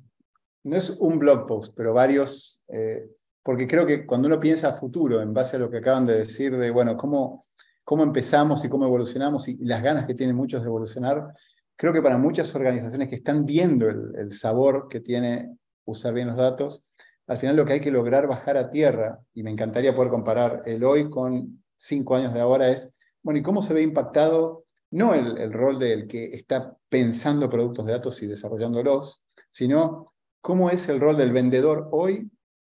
no 0.67 0.76
es 0.76 0.89
un 0.89 1.17
blog 1.17 1.47
post, 1.47 1.73
pero 1.76 1.93
varios, 1.93 2.62
eh, 2.67 3.10
porque 3.41 3.67
creo 3.67 3.86
que 3.86 4.06
cuando 4.06 4.28
uno 4.28 4.39
piensa 4.39 4.69
a 4.69 4.73
futuro, 4.73 5.21
en 5.21 5.34
base 5.34 5.56
a 5.56 5.60
lo 5.60 5.69
que 5.69 5.78
acaban 5.78 6.06
de 6.06 6.19
decir, 6.19 6.56
de, 6.56 6.69
bueno, 6.71 6.97
cómo, 6.97 7.43
cómo 7.84 8.04
empezamos 8.04 8.63
y 8.63 8.69
cómo 8.69 8.86
evolucionamos 8.86 9.47
y, 9.47 9.58
las 9.65 9.82
ganas 9.82 10.06
que 10.06 10.13
tienen 10.13 10.36
muchos 10.36 10.62
de 10.62 10.67
evolucionar, 10.67 11.34
creo 11.76 11.93
que 11.93 12.02
para 12.02 12.17
muchas 12.17 12.54
organizaciones 12.54 13.08
que 13.08 13.15
están 13.15 13.45
viendo 13.45 13.88
el, 13.88 14.13
el 14.17 14.32
sabor 14.32 14.88
que 14.89 15.00
tiene 15.00 15.58
usar 15.88 16.13
bien 16.13 16.28
los 16.28 16.38
datos, 16.38 16.86
al 17.26 17.38
final 17.38 17.56
lo 17.56 17.65
que 17.65 17.73
hay 17.73 17.82
que 17.82 17.91
lograr 17.91 18.28
bajar 18.28 18.58
a 18.58 18.69
tierra, 18.69 19.19
y 19.34 19.43
me 19.43 19.52
encantaría 19.52 19.95
poder 19.95 20.12
comparar 20.12 20.62
el 20.65 20.84
hoy 20.84 21.10
con 21.10 21.63
cinco 21.76 22.15
años 22.15 22.34
de 22.34 22.39
ahora, 22.39 22.69
es, 22.69 22.93
bueno, 23.23 23.39
¿y 23.39 23.43
cómo 23.43 23.62
se 23.62 23.73
ve 23.73 23.82
impactado 23.82 24.65
no 24.91 25.13
el, 25.13 25.52
rol 25.52 25.80
del 25.80 26.08
que 26.08 26.34
está 26.34 26.78
pensando 26.89 27.50
productos 27.50 27.86
de 27.86 27.91
datos 27.91 28.21
y 28.23 28.28
desarrollándolos, 28.28 29.23
sino 29.52 30.13
cómo 30.41 30.69
es 30.69 30.88
el 30.88 31.02
rol 31.02 31.17
del 31.17 31.34
vendedor 31.34 31.89
hoy 31.91 32.32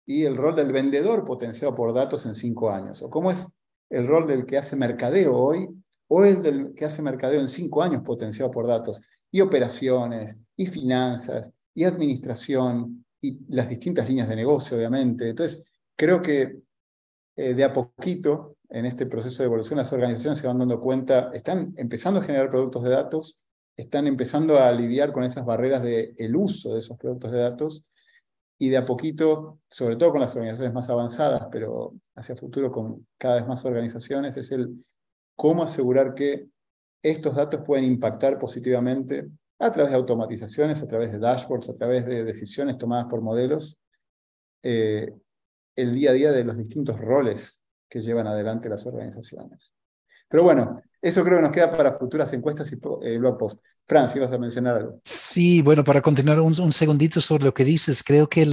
y 0.06 0.24
el 0.24 0.36
rol 0.36 0.56
del 0.56 0.72
vendedor 0.72 1.24
potenciado 1.24 1.74
por 1.74 1.92
datos 1.92 2.24
en 2.24 2.34
cinco 2.34 2.70
años, 2.70 3.02
o 3.02 3.10
cómo 3.10 3.30
es 3.30 3.52
el 3.90 4.06
rol 4.06 4.26
del 4.26 4.46
que 4.46 4.56
hace 4.56 4.76
mercadeo 4.76 5.36
hoy 5.36 5.68
o 6.08 6.24
el 6.24 6.42
del 6.42 6.74
que 6.74 6.86
hace 6.86 7.02
mercadeo 7.02 7.40
en 7.40 7.48
cinco 7.48 7.82
años 7.82 8.02
potenciado 8.02 8.50
por 8.50 8.66
datos, 8.66 9.02
y 9.30 9.42
operaciones, 9.42 10.40
y 10.56 10.66
finanzas, 10.66 11.52
y 11.78 11.84
administración, 11.84 13.04
y 13.20 13.38
las 13.54 13.68
distintas 13.68 14.08
líneas 14.08 14.28
de 14.28 14.34
negocio, 14.34 14.76
obviamente. 14.76 15.28
Entonces, 15.28 15.64
creo 15.94 16.20
que 16.20 16.58
eh, 17.36 17.54
de 17.54 17.62
a 17.62 17.72
poquito 17.72 18.56
en 18.68 18.84
este 18.84 19.06
proceso 19.06 19.42
de 19.42 19.46
evolución 19.46 19.78
las 19.78 19.92
organizaciones 19.92 20.40
se 20.40 20.48
van 20.48 20.58
dando 20.58 20.80
cuenta, 20.80 21.30
están 21.32 21.74
empezando 21.76 22.18
a 22.18 22.24
generar 22.24 22.50
productos 22.50 22.82
de 22.82 22.90
datos, 22.90 23.38
están 23.76 24.08
empezando 24.08 24.58
a 24.58 24.72
lidiar 24.72 25.12
con 25.12 25.22
esas 25.22 25.44
barreras 25.44 25.80
del 25.84 26.14
el 26.18 26.34
uso 26.34 26.72
de 26.72 26.80
esos 26.80 26.98
productos 26.98 27.30
de 27.30 27.38
datos 27.38 27.84
y 28.58 28.70
de 28.70 28.78
a 28.78 28.84
poquito, 28.84 29.60
sobre 29.70 29.94
todo 29.94 30.10
con 30.10 30.20
las 30.20 30.34
organizaciones 30.34 30.74
más 30.74 30.90
avanzadas, 30.90 31.46
pero 31.52 31.94
hacia 32.16 32.34
futuro 32.34 32.72
con 32.72 33.06
cada 33.16 33.36
vez 33.36 33.46
más 33.46 33.64
organizaciones, 33.64 34.36
es 34.36 34.50
el 34.50 34.84
cómo 35.36 35.62
asegurar 35.62 36.12
que 36.12 36.48
estos 37.04 37.36
datos 37.36 37.60
pueden 37.64 37.84
impactar 37.84 38.36
positivamente 38.36 39.28
a 39.58 39.72
través 39.72 39.90
de 39.92 39.98
automatizaciones, 39.98 40.80
a 40.82 40.86
través 40.86 41.12
de 41.12 41.18
dashboards, 41.18 41.68
a 41.68 41.76
través 41.76 42.06
de 42.06 42.24
decisiones 42.24 42.78
tomadas 42.78 43.06
por 43.06 43.20
modelos, 43.20 43.80
eh, 44.62 45.12
el 45.76 45.94
día 45.94 46.10
a 46.10 46.14
día 46.14 46.32
de 46.32 46.44
los 46.44 46.56
distintos 46.56 47.00
roles 47.00 47.62
que 47.88 48.02
llevan 48.02 48.26
adelante 48.26 48.68
las 48.68 48.86
organizaciones. 48.86 49.74
Pero 50.28 50.42
bueno, 50.42 50.82
eso 51.00 51.24
creo 51.24 51.38
que 51.38 51.42
nos 51.42 51.52
queda 51.52 51.76
para 51.76 51.98
futuras 51.98 52.32
encuestas 52.32 52.70
y 52.72 52.76
eh, 53.02 53.18
blog 53.18 53.38
posts. 53.38 53.62
Vas 53.90 54.32
a 54.32 54.38
mencionar 54.38 54.76
algo. 54.76 55.00
Sí, 55.02 55.62
bueno, 55.62 55.82
para 55.82 56.02
continuar 56.02 56.38
un, 56.40 56.60
un 56.60 56.72
segundito 56.74 57.22
sobre 57.22 57.44
lo 57.44 57.54
que 57.54 57.64
dices, 57.64 58.02
creo 58.02 58.28
que 58.28 58.42
el, 58.42 58.52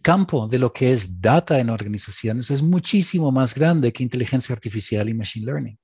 campo 0.00 0.48
de 0.48 0.58
lo 0.58 0.72
que 0.72 0.92
es 0.92 1.20
data 1.20 1.60
en 1.60 1.68
organizaciones 1.68 2.50
es 2.50 2.62
muchísimo 2.62 3.30
más 3.30 3.54
grande 3.54 3.92
que 3.92 4.02
inteligencia 4.02 4.54
artificial 4.54 5.10
y 5.10 5.14
machine 5.14 5.44
learning. 5.44 5.78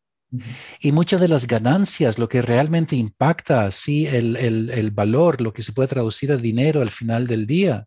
Y 0.81 0.93
muchas 0.93 1.21
de 1.21 1.29
las 1.29 1.47
ganancias, 1.47 2.19
lo 2.19 2.29
que 2.29 2.43
realmente 2.43 2.97
impacta, 2.97 3.71
sí, 3.71 4.07
el, 4.07 4.37
el, 4.37 4.71
el, 4.71 4.91
valor, 4.91 5.41
lo 5.41 5.53
que 5.53 5.63
se 5.63 5.73
puede 5.73 5.89
traducir 5.89 6.31
a 6.31 6.37
dinero 6.37 6.83
al 6.83 6.91
final 6.91 7.27
del 7.27 7.47
día, 7.47 7.87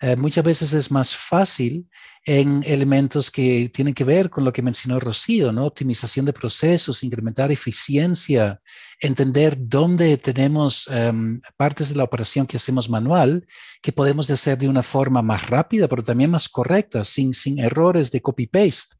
eh, 0.00 0.16
muchas 0.16 0.44
veces 0.44 0.72
es 0.74 0.90
más 0.90 1.14
fácil 1.14 1.88
en 2.24 2.62
elementos 2.66 3.30
que 3.30 3.68
tienen 3.70 3.94
que 3.94 4.04
ver 4.04 4.28
con 4.28 4.44
lo 4.44 4.52
que 4.52 4.62
mencionó 4.62 5.00
Rocío, 5.00 5.50
¿no? 5.50 5.64
Optimización 5.64 6.26
de 6.26 6.32
procesos, 6.32 7.02
incrementar 7.02 7.50
eficiencia, 7.50 8.60
entender 9.00 9.56
dónde 9.58 10.18
tenemos 10.18 10.88
em, 10.88 11.40
partes 11.56 11.88
de 11.88 11.96
la 11.96 12.04
operación 12.04 12.46
que 12.46 12.58
hacemos 12.58 12.90
manual, 12.90 13.46
que 13.80 13.92
podemos 13.92 14.30
hacer 14.30 14.58
de 14.58 14.68
una 14.68 14.82
forma 14.82 15.22
más 15.22 15.48
rápida, 15.48 15.88
pero 15.88 16.02
también 16.02 16.30
más 16.30 16.48
correcta, 16.48 17.02
sin, 17.02 17.32
sin 17.32 17.58
errores 17.58 18.12
de 18.12 18.20
copy-paste, 18.20 18.96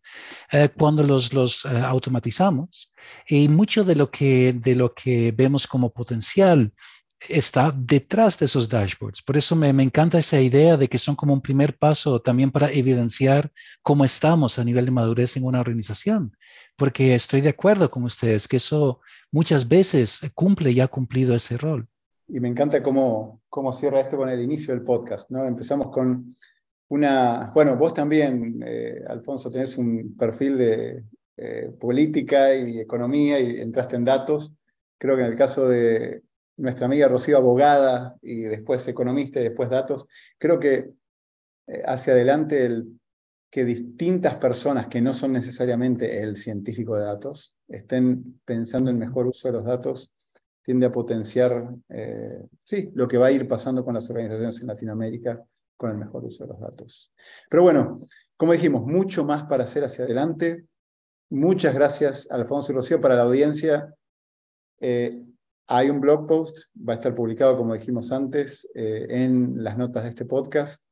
eh, 0.52 0.70
cuando 0.76 1.02
los, 1.02 1.32
los 1.32 1.64
eh, 1.64 1.68
automatizamos. 1.84 2.92
Y 3.28 3.48
mucho 3.48 3.84
de 3.84 3.94
lo, 3.94 4.10
que, 4.10 4.52
de 4.54 4.74
lo 4.74 4.94
que 4.94 5.32
vemos 5.32 5.66
como 5.66 5.92
potencial 5.92 6.72
está 7.28 7.72
detrás 7.76 8.38
de 8.38 8.46
esos 8.46 8.68
dashboards. 8.68 9.22
Por 9.22 9.36
eso 9.36 9.56
me, 9.56 9.68
encanta 9.82 10.18
esa 10.18 10.40
idea 10.40 10.76
de 10.76 10.88
que 10.88 10.98
son 10.98 11.16
como 11.16 11.32
un 11.32 11.40
primer 11.40 11.76
paso 11.76 12.20
también 12.20 12.50
para 12.50 12.70
evidenciar 12.70 13.50
cómo 13.82 14.04
estamos 14.04 14.58
a 14.58 14.64
nivel 14.64 14.84
de 14.84 14.90
madurez 14.90 15.36
en 15.36 15.44
una 15.44 15.60
organización, 15.60 16.36
porque 16.76 17.14
estoy 17.14 17.40
de 17.40 17.50
acuerdo 17.50 17.90
con 17.90 18.04
ustedes 18.04 18.46
que 18.46 18.58
eso 18.58 19.00
muchas 19.32 19.68
veces 19.68 20.20
cumple 20.34 20.70
y 20.70 20.80
ha 20.80 20.88
cumplido 20.88 21.34
ese 21.34 21.58
rol. 21.58 21.88
Y 22.28 22.40
me 22.40 22.48
encanta 22.48 22.82
cómo, 22.82 23.42
cómo 23.48 23.72
cierra 23.72 24.00
esto 24.00 24.16
con 24.16 24.28
el 24.28 24.40
inicio 24.40 24.74
del 24.74 24.84
podcast, 24.84 25.30
¿no? 25.30 25.44
Empezamos 25.44 25.90
con 25.90 26.36
una, 26.88 27.50
bueno, 27.54 27.76
vos 27.76 27.94
también, 27.94 28.62
eh, 28.64 29.02
Alfonso, 29.08 29.50
tenés 29.50 29.76
un 29.76 30.14
perfil 30.16 30.58
de 30.58 31.04
eh, 31.36 31.70
política 31.78 32.54
y 32.54 32.80
economía 32.80 33.40
y 33.40 33.60
entraste 33.60 33.96
en 33.96 34.04
datos. 34.04 34.52
Creo 34.98 35.16
que 35.16 35.22
en 35.22 35.28
el 35.28 35.36
caso 35.36 35.68
de, 35.68 36.22
nuestra 36.58 36.86
amiga 36.86 37.08
Rocío, 37.08 37.38
abogada 37.38 38.16
y 38.20 38.42
después 38.42 38.86
economista 38.86 39.40
y 39.40 39.44
después 39.44 39.70
datos, 39.70 40.06
creo 40.38 40.58
que 40.58 40.90
eh, 41.66 41.82
hacia 41.86 42.12
adelante 42.12 42.66
el 42.66 43.00
que 43.50 43.64
distintas 43.64 44.36
personas 44.36 44.88
que 44.88 45.00
no 45.00 45.12
son 45.14 45.32
necesariamente 45.32 46.20
el 46.20 46.36
científico 46.36 46.96
de 46.96 47.04
datos 47.04 47.56
estén 47.66 48.40
pensando 48.44 48.90
en 48.90 48.98
mejor 48.98 49.26
uso 49.26 49.48
de 49.48 49.54
los 49.54 49.64
datos 49.64 50.12
tiende 50.62 50.84
a 50.84 50.92
potenciar, 50.92 51.74
eh, 51.88 52.44
sí, 52.62 52.90
lo 52.94 53.08
que 53.08 53.16
va 53.16 53.28
a 53.28 53.32
ir 53.32 53.48
pasando 53.48 53.82
con 53.82 53.94
las 53.94 54.10
organizaciones 54.10 54.60
en 54.60 54.66
Latinoamérica 54.66 55.42
con 55.78 55.90
el 55.90 55.96
mejor 55.96 56.24
uso 56.24 56.44
de 56.44 56.52
los 56.52 56.60
datos. 56.60 57.12
Pero 57.48 57.62
bueno, 57.62 58.00
como 58.36 58.52
dijimos, 58.52 58.84
mucho 58.84 59.24
más 59.24 59.44
para 59.44 59.64
hacer 59.64 59.84
hacia 59.84 60.04
adelante. 60.04 60.66
Muchas 61.30 61.74
gracias, 61.74 62.30
Alfonso 62.30 62.72
y 62.72 62.74
Rocío, 62.74 63.00
para 63.00 63.14
la 63.14 63.22
audiencia. 63.22 63.94
Eh, 64.80 65.24
hay 65.68 65.90
un 65.90 66.00
blog 66.00 66.26
post, 66.26 66.58
va 66.76 66.94
a 66.94 66.96
estar 66.96 67.14
publicado, 67.14 67.56
como 67.56 67.74
dijimos 67.74 68.10
antes, 68.10 68.68
eh, 68.74 69.06
en 69.10 69.62
las 69.62 69.76
notas 69.76 70.04
de 70.04 70.08
este 70.08 70.24
podcast. 70.24 70.82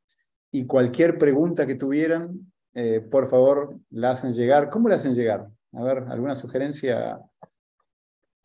Y 0.51 0.67
cualquier 0.67 1.19
pregunta 1.19 1.67
que 1.67 1.75
tuvieran, 1.75 2.53
eh, 2.75 3.01
por 3.01 3.29
favor, 3.29 3.79
la 3.91 4.11
hacen 4.11 4.35
llegar. 4.35 4.69
¿Cómo 4.69 4.89
la 4.89 4.97
hacen 4.97 5.15
llegar? 5.15 5.49
A 5.73 5.83
ver, 5.83 6.05
¿alguna 6.09 6.37
sugerencia? 6.37 7.19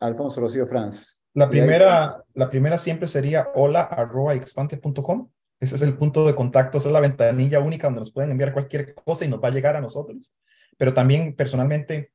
Alfonso 0.00 0.40
Rocío 0.40 0.66
Franz. 0.66 1.22
La 1.34 1.48
primera, 1.48 2.24
la 2.34 2.50
primera 2.50 2.76
siempre 2.78 3.06
sería 3.06 3.48
hola.expante.com. 3.54 5.28
Ese 5.60 5.76
es 5.76 5.82
el 5.82 5.96
punto 5.96 6.26
de 6.26 6.34
contacto, 6.34 6.78
esa 6.78 6.88
es 6.88 6.92
la 6.92 7.00
ventanilla 7.00 7.60
única 7.60 7.86
donde 7.86 8.00
nos 8.00 8.10
pueden 8.10 8.32
enviar 8.32 8.52
cualquier 8.52 8.94
cosa 8.94 9.24
y 9.24 9.28
nos 9.28 9.40
va 9.40 9.48
a 9.48 9.52
llegar 9.52 9.76
a 9.76 9.80
nosotros. 9.80 10.32
Pero 10.76 10.92
también 10.92 11.36
personalmente 11.36 12.10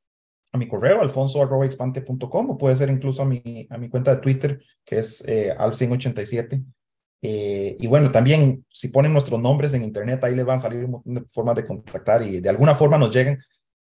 a 0.51 0.57
mi 0.57 0.67
correo, 0.67 1.01
alfonso.expante.com 1.01 2.49
o 2.51 2.57
puede 2.57 2.75
ser 2.75 2.89
incluso 2.89 3.21
a 3.21 3.25
mi, 3.25 3.67
a 3.69 3.77
mi 3.77 3.89
cuenta 3.89 4.15
de 4.15 4.21
Twitter, 4.21 4.60
que 4.86 4.99
es 4.99 5.27
eh, 5.27 5.55
al187. 5.57 6.63
Eh, 7.21 7.77
y 7.79 7.88
bueno, 7.88 8.12
también 8.12 8.65
si 8.69 8.89
ponen 8.89 9.12
nuestros 9.12 9.39
nombres 9.39 9.73
en 9.73 9.83
internet, 9.83 10.23
ahí 10.23 10.36
les 10.36 10.45
van 10.45 10.57
a 10.57 10.62
salir 10.62 10.86
un 10.86 10.91
montón 10.91 11.13
de 11.15 11.21
formas 11.29 11.55
de 11.55 11.65
contactar 11.65 12.21
y 12.21 12.39
de 12.39 12.49
alguna 12.49 12.75
forma 12.75 12.97
nos 12.97 13.13
lleguen. 13.13 13.38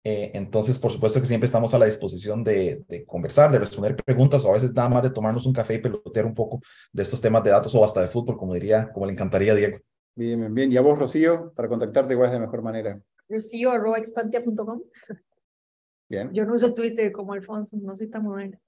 Eh, 0.03 0.31
entonces, 0.33 0.79
por 0.79 0.91
supuesto 0.91 1.19
que 1.19 1.27
siempre 1.27 1.45
estamos 1.45 1.73
a 1.73 1.79
la 1.79 1.85
disposición 1.85 2.43
de, 2.43 2.83
de, 2.87 3.05
conversar, 3.05 3.51
de 3.51 3.59
responder 3.59 3.95
preguntas 3.95 4.43
o 4.43 4.49
a 4.49 4.53
veces 4.53 4.73
nada 4.73 4.89
más 4.89 5.03
de 5.03 5.11
tomarnos 5.11 5.45
un 5.45 5.53
café 5.53 5.75
y 5.75 5.79
pelotear 5.79 6.25
un 6.25 6.33
poco 6.33 6.59
de 6.91 7.03
estos 7.03 7.21
temas 7.21 7.43
de 7.43 7.51
datos 7.51 7.75
o 7.75 7.83
hasta 7.83 8.01
de 8.01 8.07
fútbol, 8.07 8.37
como 8.37 8.53
diría, 8.53 8.91
como 8.91 9.05
le 9.05 9.11
encantaría 9.11 9.53
a 9.53 9.55
Diego. 9.55 9.77
Bien, 10.15 10.39
bien, 10.39 10.53
bien. 10.53 10.71
¿Y 10.71 10.77
a 10.77 10.81
vos, 10.81 10.97
Rocío, 10.97 11.53
para 11.55 11.69
contactarte, 11.69 12.15
cuál 12.15 12.29
es 12.29 12.33
la 12.33 12.39
mejor 12.41 12.61
manera? 12.63 12.99
Rocío.expantia.com. 13.29 14.81
Bien. 16.11 16.29
Yo 16.33 16.45
no 16.45 16.53
uso 16.55 16.73
Twitter 16.73 17.09
como 17.13 17.31
Alfonso, 17.31 17.77
no 17.81 17.95
soy 17.95 18.09
tan 18.09 18.23
moderna. 18.23 18.59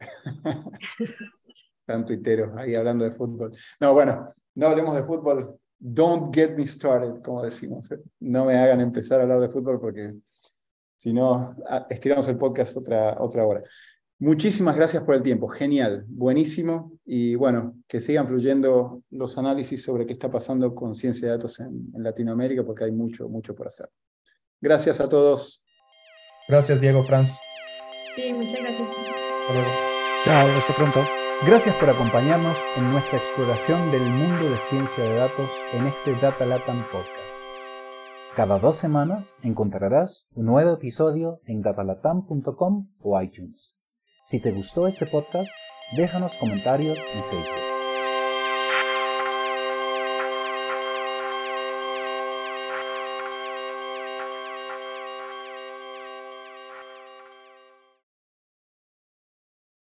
Tan 1.86 2.04
tuiteros 2.04 2.50
ahí 2.56 2.74
hablando 2.74 3.04
de 3.04 3.12
fútbol. 3.12 3.52
No, 3.78 3.94
bueno, 3.94 4.34
no 4.56 4.66
hablemos 4.66 4.96
de 4.96 5.04
fútbol. 5.04 5.56
Don't 5.78 6.34
get 6.34 6.56
me 6.56 6.66
started, 6.66 7.22
como 7.22 7.44
decimos. 7.44 7.88
No 8.18 8.44
me 8.44 8.56
hagan 8.56 8.80
empezar 8.80 9.20
a 9.20 9.22
hablar 9.22 9.38
de 9.38 9.50
fútbol 9.50 9.80
porque 9.80 10.14
si 10.96 11.12
no, 11.12 11.56
estiramos 11.88 12.26
el 12.26 12.36
podcast 12.36 12.76
otra, 12.76 13.16
otra 13.20 13.46
hora. 13.46 13.62
Muchísimas 14.18 14.74
gracias 14.74 15.04
por 15.04 15.14
el 15.14 15.22
tiempo, 15.22 15.46
genial, 15.46 16.04
buenísimo. 16.08 16.98
Y 17.04 17.36
bueno, 17.36 17.76
que 17.86 18.00
sigan 18.00 18.26
fluyendo 18.26 19.04
los 19.10 19.38
análisis 19.38 19.80
sobre 19.80 20.06
qué 20.06 20.14
está 20.14 20.28
pasando 20.28 20.74
con 20.74 20.96
ciencia 20.96 21.28
de 21.28 21.36
datos 21.36 21.60
en, 21.60 21.92
en 21.94 22.02
Latinoamérica, 22.02 22.64
porque 22.64 22.82
hay 22.82 22.90
mucho, 22.90 23.28
mucho 23.28 23.54
por 23.54 23.68
hacer. 23.68 23.88
Gracias 24.60 25.00
a 25.00 25.08
todos. 25.08 25.64
Gracias, 26.48 26.80
Diego, 26.80 27.02
Franz. 27.02 27.40
Sí, 28.14 28.32
muchas 28.32 28.60
gracias. 28.60 28.88
Hasta 29.40 29.52
luego. 29.52 29.70
Chao, 30.24 30.48
hasta 30.56 30.74
pronto. 30.74 31.00
Gracias 31.46 31.74
por 31.76 31.88
acompañarnos 31.88 32.58
en 32.76 32.90
nuestra 32.90 33.18
exploración 33.18 33.90
del 33.90 34.10
mundo 34.10 34.50
de 34.50 34.58
ciencia 34.58 35.04
de 35.04 35.14
datos 35.14 35.50
en 35.72 35.86
este 35.86 36.14
Data 36.16 36.44
Latam 36.44 36.84
Podcast. 36.90 37.40
Cada 38.36 38.58
dos 38.58 38.76
semanas 38.76 39.36
encontrarás 39.42 40.28
un 40.34 40.46
nuevo 40.46 40.74
episodio 40.74 41.40
en 41.46 41.62
datalatam.com 41.62 42.88
o 43.00 43.22
iTunes. 43.22 43.78
Si 44.24 44.40
te 44.40 44.52
gustó 44.52 44.86
este 44.86 45.06
podcast, 45.06 45.50
déjanos 45.96 46.36
comentarios 46.36 46.98
en 47.12 47.24
Facebook. 47.24 47.69